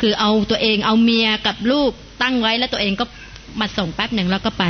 [0.00, 1.90] คือเอาตัวเองเอาเมียกับลูก
[2.22, 3.04] ตั้งไว้แล้วตัวเองก็
[3.60, 4.64] มาส่งแป๊บหนึ่งแล้วก็ไป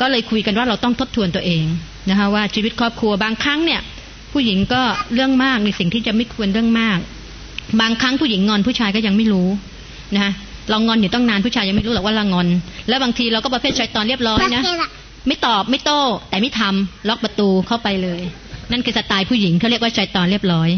[0.00, 1.64] ก็เลยคุยกันว่าเราต้องทบทวนตัวเอง
[2.10, 3.80] นะคะว่าชีวิตครอบครัวบางครั้งเนี่ย
[4.32, 4.82] ผู้หญิงก็
[5.14, 6.98] เรื่องมากในสิ่งที่จะไม่ควรเรื่องมาก
[7.80, 9.48] บางครั้งผู้หญิงงอนผู้ชายก็ยังไม่รู้
[10.14, 10.32] นะคะ
[10.70, 12.48] เรางอนอยู่ต้องนานผู้ชายยังไม่รู้หรอกว่าเรางอน
[12.88, 14.62] แล้วบางทีเราก็ประเภทชายตอนเรียบร้อยนะ
[15.28, 16.00] ไม่ตอบไม่โต้
[16.30, 18.22] แต่ไม่ทำล็อกประตูเข้าไปเลย
[18.70, 20.68] นั่นคือสไตล์ผู้หญิงเขาเรียกว่าชายตอนเรียบร้อย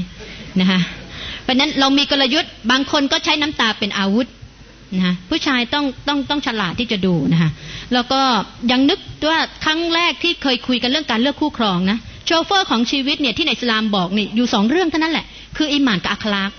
[0.60, 0.80] นะคะ
[1.42, 4.28] เพราะนั้นเรามีกลยุทธ์บางคนก็ใช้น้ำตาเป็นอาวุธ
[4.94, 7.50] นะผู้ชายต้องต้องต้องฉลาดที่จะดูนะคะ
[7.92, 8.20] แล้วก็
[8.70, 8.98] ยังนึก
[9.30, 15.26] ว่าครั้งแรกที่เคยคุยกันเรื่องการเลือกคู่ครองนะโชเฟอร์ของชีวิตเนี่ยที่ในอิสลามบอกนี่อยู่สองเรื่องเท่านั้นแหละ
[15.56, 16.50] คืออิมานกับอัคลาก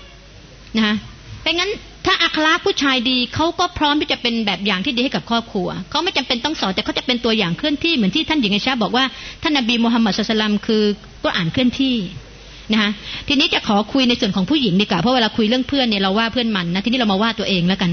[0.76, 0.94] นะคะ
[1.42, 1.70] เป็นงั้น
[2.10, 9.04] ถ้าอัคลาผู้ชายดีเขาก็พร้อมที่จะเป็นแบบอย่างที่ดีให้กับครอบครัวเขาไม่จำเป็นต้องสอนแต่เขาจะเป็นตัวอย่างเคลื่อนที่เหมือนที่ท่านหญิงไอชาบอกว่า
[9.42, 10.82] ท่านนบีมูฮัมมัดสุลตัมคือ
[11.24, 11.96] ก็อ่านเคลื่อนที่
[12.72, 12.90] นะคะ
[13.28, 17.90] ทีนี้จะขอคุยในส่วนของผู้หญิงดีกว่าเพราะเวลาคุยเรื่องเพื่อนเนี่ยเราว่าเพื่อนมันนะทีนี้เรามาว่าตัวเองแล้วกัน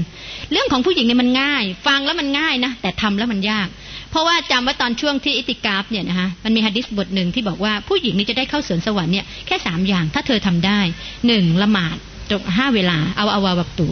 [0.52, 3.68] เรื่องของผู้หญิงเนี่ยมันง่าย ฟังแล้วมันง่ายนะแต่ทำแล้วมันยาก
[4.10, 10.80] เพราะว่าจำว่าตอนช่วงที่อิติกาฟเนี่ยนะคะมันมีฮะดิษบทหนึ่งที่บอกว่าผู้หญิงนี่จะได้เข้าสวนสวรรค์เนี่ยแค่สามอย่างถ้าเธอทำได้
[11.26, 11.96] หนึ่งละหมาด
[12.30, 13.86] จบห้าเวลาเอา awal waktu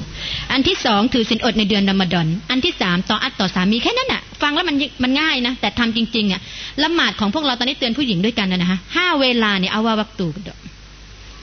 [0.53, 6.41] อันที่สองถือศีลอดในเดือนรอมฎอน อันที่สามตออัตต่อสามีแค่นั้นอะฟังแล้วมันมันง่ายนะ แต่ทำจริงๆอะ
[6.83, 10.29] ละหมาดของพวกเราตอนนี้เตือนผู้หญิงด้วยกันนะฮะห้าเวลาเนี่ย awal waktu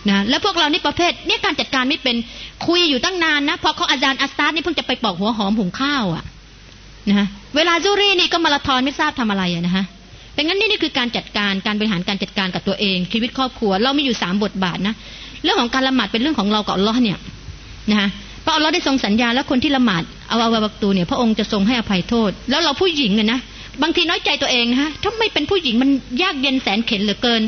[0.09, 2.15] นะแล้วพวกเรานี่ประเภทเนี่ยการจัดการไม่เป็น
[2.67, 6.23] คุยอยู่ตั้งนานนะพอเขาอาจารย์อัสตาร์นี่เพิ่งจะไปปอกหัวหอมหุงข้าวอะ
[7.09, 9.85] นะเวลาซุฮ์รีนี่ก็มาราธอนไม่ทราบทำอะไรอะนะฮะ
[10.33, 14.95] เป็นงั้นนี่นี่คือการจัดการการบริหารการจัดการกับตัวเองชีวิตครอบครัว เรามีอยู่สามบทบาทนะ
[15.43, 17.17] เรื่องของการละหมาดเป็นเรื่องของเรากับอัลลอฮ์เนี่ย
[17.91, 18.09] นะฮะ
[18.41, 23.39] เพราะอัลลอฮ์ได้ทรงสัญญาแล้วคนที่ละหมาดเอาเอาบักตูเนี่ยพระองค์จะทรงให้อภัยโทษ แล้วเราผู้หญิงเนี่ยนะ
[23.81, 25.89] บางทีน้อยใจตัวเองนะฮะถ้าไม่เป็นผู้หญิงมัน
[26.21, 27.41] ยากเย็นแสนเข็นเหลือเกิน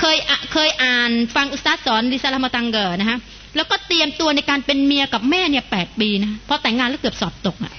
[0.00, 0.16] เคย
[0.52, 3.18] เคยอ่านฟังอุสตาสอนดิซาลามาตังเกอร์นะฮะ
[3.56, 7.72] แล้วก็เตรียมตัวในการเป็นเมียกับแม่เนี่ยแปดปีนะพอแต่งงานแล้วเกือบสอบตกอะ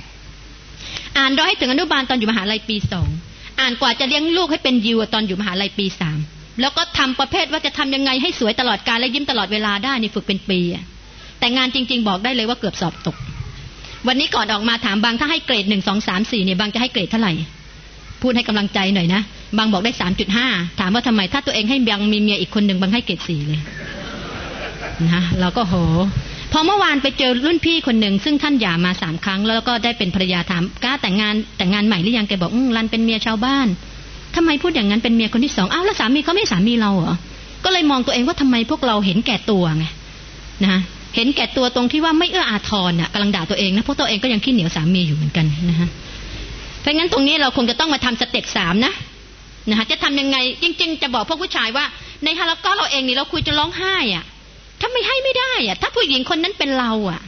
[1.18, 3.10] อ่านร้อยถึงอนุบาลตอนอยู่มหาลัยปีสอง
[3.60, 6.18] อ่านกว่าจะเลี้ยงลูกให้เป็นยิวตอนอยู่มหาลัยปีสาม
[6.62, 10.60] แล้วก็ทำประเภทว่าจะทำยังไงให้สวยตลอดการและยิ้มตลอดเวลาได้นี่ฝึกเป็นปี
[11.40, 13.16] แต่งานจริง ๆ บอกได้เลยว่าเกือบสอบตก
[14.08, 17.34] วันนี้ก่อนออกมาถามบางถ้าให้เกรดหนึ่งสองสามสี่เนี่ยบางจะให้เกรดเท่าไหร่
[18.22, 19.22] พูดให้กำลังใจหน่อยนะ
[19.58, 20.48] บางบอกได้สามจุดห้า
[20.80, 23.62] ถามว่าทำไมถ้าตัวเองให้บางมีเมียอีกคนหนึ่งบางให้เกรดสี่เลย
[25.12, 25.76] นะเราก็โห
[26.52, 33.68] พอเมื่อวานไปเจอรุ่นพี่คนหนึ่งซึ่งท่านหย่ามาสามครั้ง แล้วก็ได้เป็นภรรยาถามกล้าแต่งงานแต่งงานใหม่หรือยังแกบอกอืรันเป็นเมียชาวบ้าน
[34.38, 37.16] ทำไมพูดอย่างนั้นเป็นเมียคนที่สองอ้าวแล้วสามีเขาไม่สามีเราเหรอ
[37.64, 39.86] ก็เลยมองตัวเองว่าทำไมพวกเราเห็นแก่ตัวไง
[40.66, 40.82] นะ
[41.16, 45.90] เห็นแก่ตัวตรงที่ว่าไม่เอื้ออาทรน่ะกำลังด่าตัวเองนะเพราะตัวเองก็ยังขี้เหนียวสามีอยู่เหมือนกันนะฮะ
[46.82, 48.94] เพราะงั้นตรงนี้เราคงจะต้องมาทำสเต็ปสามนะ
[49.70, 51.86] นะคะจะทำยังไงจริง ๆ จะบอกพวกผู้ชายว่า
[52.24, 54.26] ในฮาร์ก็เราเองนี่เราคุยจะร้องไห้อะ
[54.80, 57.22] ถ้าไม่ให้ไม่ได้อะถ้าผู้หญิงคนนั้นเป็นเราอะ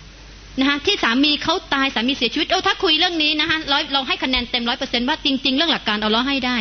[0.60, 6.58] นะคะที่สามีเขาตายสามีเสียชีวิตเออถ้าคุยเรื่องนี้นะคะร้อยเราให้คะแนนเต็มร้อยเปอร์เซ็นต์ว่าจริง ๆ เรื่องหลักการเอาล้อให้ได้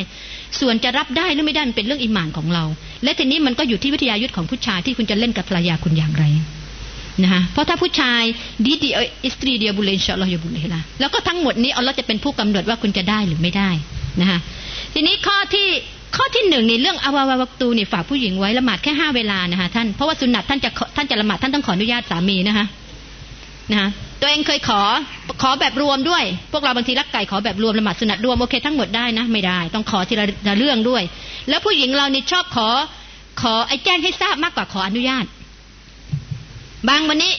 [0.61, 2.65] ส่วนจะรับได้หรือไม่ได้มันเป็นเรื่องอิมานของเรา
[3.05, 6.25] และทีนี้มันก็อยู่ที่วิทยายุทธของผู้ชายที่คุณจะเล่นกับภรรยาคุณอย่างไร
[7.23, 8.23] นะคะเพราะถ้าผู้ชาย
[8.67, 13.71] didik isteri dia boleh insyaAllah boleh lah แล้วก็ทั้งหมดนี้อัลลอฮ์จะเป็นผู้กำหนดว่าคุณจะได้หรือไม่ได้
[14.21, 14.39] นะคะ
[14.95, 15.69] ทีนี้ข้อที่
[16.17, 22.67] ข้อที่หนึ่งในเรื่องอวาวาวัตูนี่ฝากผู้หญิงไว้ละหมาดแค่ห้าเวลานะคะท่านเพราะว่าสุนัตท่านจะท่านจะละหมาดท่านต้องขออนุญาตสามีนะคะ
[23.71, 23.89] นะคะ
[24.21, 24.81] ตัวเองเคยขอ
[25.43, 30.15] ขอแบบรวมด้วย พวกเราบางทีรักไก่ขอแบบรวมละหมาดสุนัตรวมโอเคทั้งหมดได้นะไม่ได้ ต้องขอที
[30.49, 31.03] ละเรื่องด้วย
[31.49, 32.69] แล้วผู้หญิงเรานี่ชอบขอ
[33.43, 35.25] ขอไอ้แจ้งให้ทราบมากกว่าขออนุญาต
[36.89, 37.33] บางวันนี้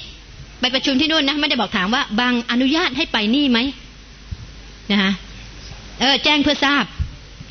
[0.60, 3.60] ไปประชุมที่นู่นนะไม่ได้บอกถามว่า บางอนุญาตให้ไปนี่ไหม
[4.92, 5.12] นะคะ
[6.00, 6.84] เออแจ้งเพื่อทราบ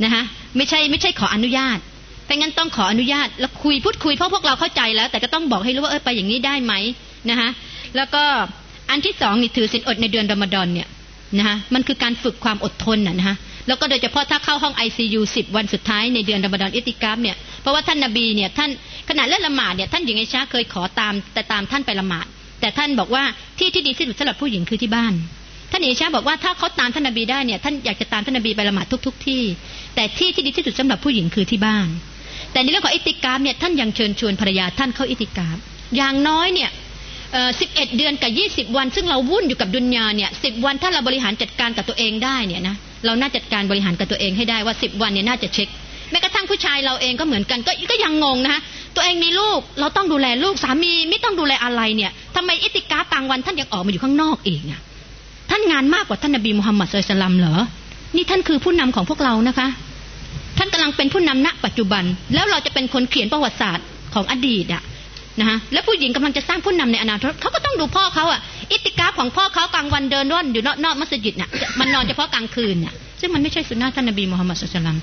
[0.05, 0.23] นะคะ
[0.57, 1.79] ไม่ใช่ไม่ใช่ขออนุญาต
[2.25, 6.75] เพราะงั้นต้องขออนุญาตแล้วคุยพูดคุยเพราะพวกเราเข้าใจแล้ว แต่ก็ต้องบอกให้รู้ว่าเออไปอย่างนี้ได้ไหม
[7.31, 7.49] นะคะ
[7.97, 8.25] แล้วก็
[8.91, 10.89] อันที่สองนี่ถือศีลอดในเดือนรอมฎอนเนี่ย
[11.39, 13.37] นะคะมันคือการฝึกความอดทนนะนะคะ
[13.69, 18.71] แล้วก็โดยเฉพาะถ้าเข้าห้องไอซียูสิบวันสุดท้ายในเดือนรอมฎอนอิติกามเนี่ยเพราะว่าท่านนาบีเนี่ยท่าน
[19.09, 22.27] ขณะเล่นละหมาดเนี่ยท่านหญิงไอชาเคยขอตามแต่ตามท่านไปละหมาด
[22.61, 23.25] แต่ท่านบอกว่า
[23.59, 25.15] ที่ที่ดีที่สุดสำหรับผู้หญิงคือที่บ้าน
[25.71, 29.43] ท่านเอชาบอกว่าถ้าเขาตามท่านนบีได้เนี่ยท่านอยากจะตามท่านนบีไปละหมาดทุกๆที่
[29.95, 31.89] แต่ที่ที่ดีที่สุดสำหรับผู้หญิงคือที่บ้าน
[32.53, 35.57] แต่ในเรื่องของอิติกามเนี่ยท่านยังเชิญชวนภรรยาท่านเข้าอิติกาม
[35.97, 36.71] อย่างน้อยเนี่ย
[37.61, 42.77] สิบเอ็ดเดือนกับยี่สิบวัน ซึ่งเราวุ่นอยู่กับดุนยาเนี่ยสิบวันถ้าเราบริหารจัดการกับตัวเองได้เนี่ยนะ
[43.07, 45.69] เราน่าจัดการบริหารกับตัวเองให้ได้ว่าสิบวันเนี่ยน่าจะเช็ค
[46.11, 48.61] แม้กระทั่งผู้ชายเราเองก็เหมือนกันก็ก็ยังงงนะคะ
[48.97, 54.81] ตัวเองมีลูกเราต้องดูแลลูกสามีไม่ต้องดูแลอะไรเนี่ยทำไมอิติกาต่างวันท่านยังออกมาอยู่ข้างนอกเองอะ
[55.51, 57.55] ท่านงานมากกว่าท่านนบีมุฮัมมัดสุลตัลลัมเหรอ
[58.17, 59.69] นี่ท่านคือผู้นำของพวกเรานะคะ
[60.59, 62.05] ท่านกำลังเป็นผู้นำณปัจจุบัน
[62.35, 64.83] แล้วเราจะเป็นคนเขียนประวัติศาสตร์ของอดีตอะ
[65.41, 74.97] นะฮะแล้วผู้หญิงกำลังจะสร้างผู้นำในอนาคตเขาก็ต้องดูพ่อเขาอะอิติกาของพ่อเขากลางวันเดินร่อนอยู่นอกนอกมัสยิดเนี่ยมันนอนเฉพาะกลางคืนเนี่ยซึ่งมันไม่ใช่สุนนะท่านนบีมุฮัมมัดสุลตัม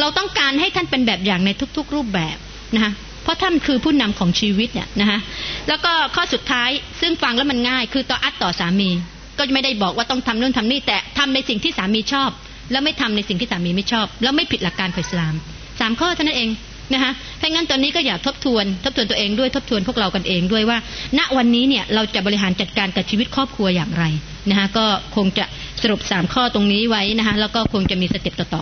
[0.00, 2.36] เราต้องการให้ท่านเป็นแบบอย่างในทุก ๆ รูปแบบ
[2.74, 5.18] นะคะเพราะท่านคือผู้นำของชีวิตเนี่ยนะคะ
[5.68, 6.70] แล้วก็ข้อสุดท้าย
[7.00, 8.90] ซึ่งฟังแล้วมันง่าย คือต่ออัดต่อสามี
[9.38, 12.30] ก็ไม่ได้บอกว่าต้องทำนู่นทำนี่แต่ทำในสิ่งที่สามีชอบ
[12.72, 15.34] แล้วไม่ทำในสิ่งที่สามีไม่ชอบ แล้วไม่ผิดหลักการของอิสลาม
[15.80, 16.48] สามข้อเท่านั้นเอง
[16.94, 20.78] นะคะถ้างั้นตอนนี้ก็อยากทบทวน ทบทวนตัวเองด้วยทบทวนพวกเรากันเองด้วยว่า
[21.18, 24.04] ณวันนี้เนี่ยเราจะบริหารจัดการกับชีวิตครอบครัวอย่างไร
[24.50, 24.86] นะคะก็
[25.16, 25.44] คงจะ
[25.82, 28.60] สรุปสามข้อตรงนี้ไว้นะคะแล้วก็คงจะมีสเต็ปต่อ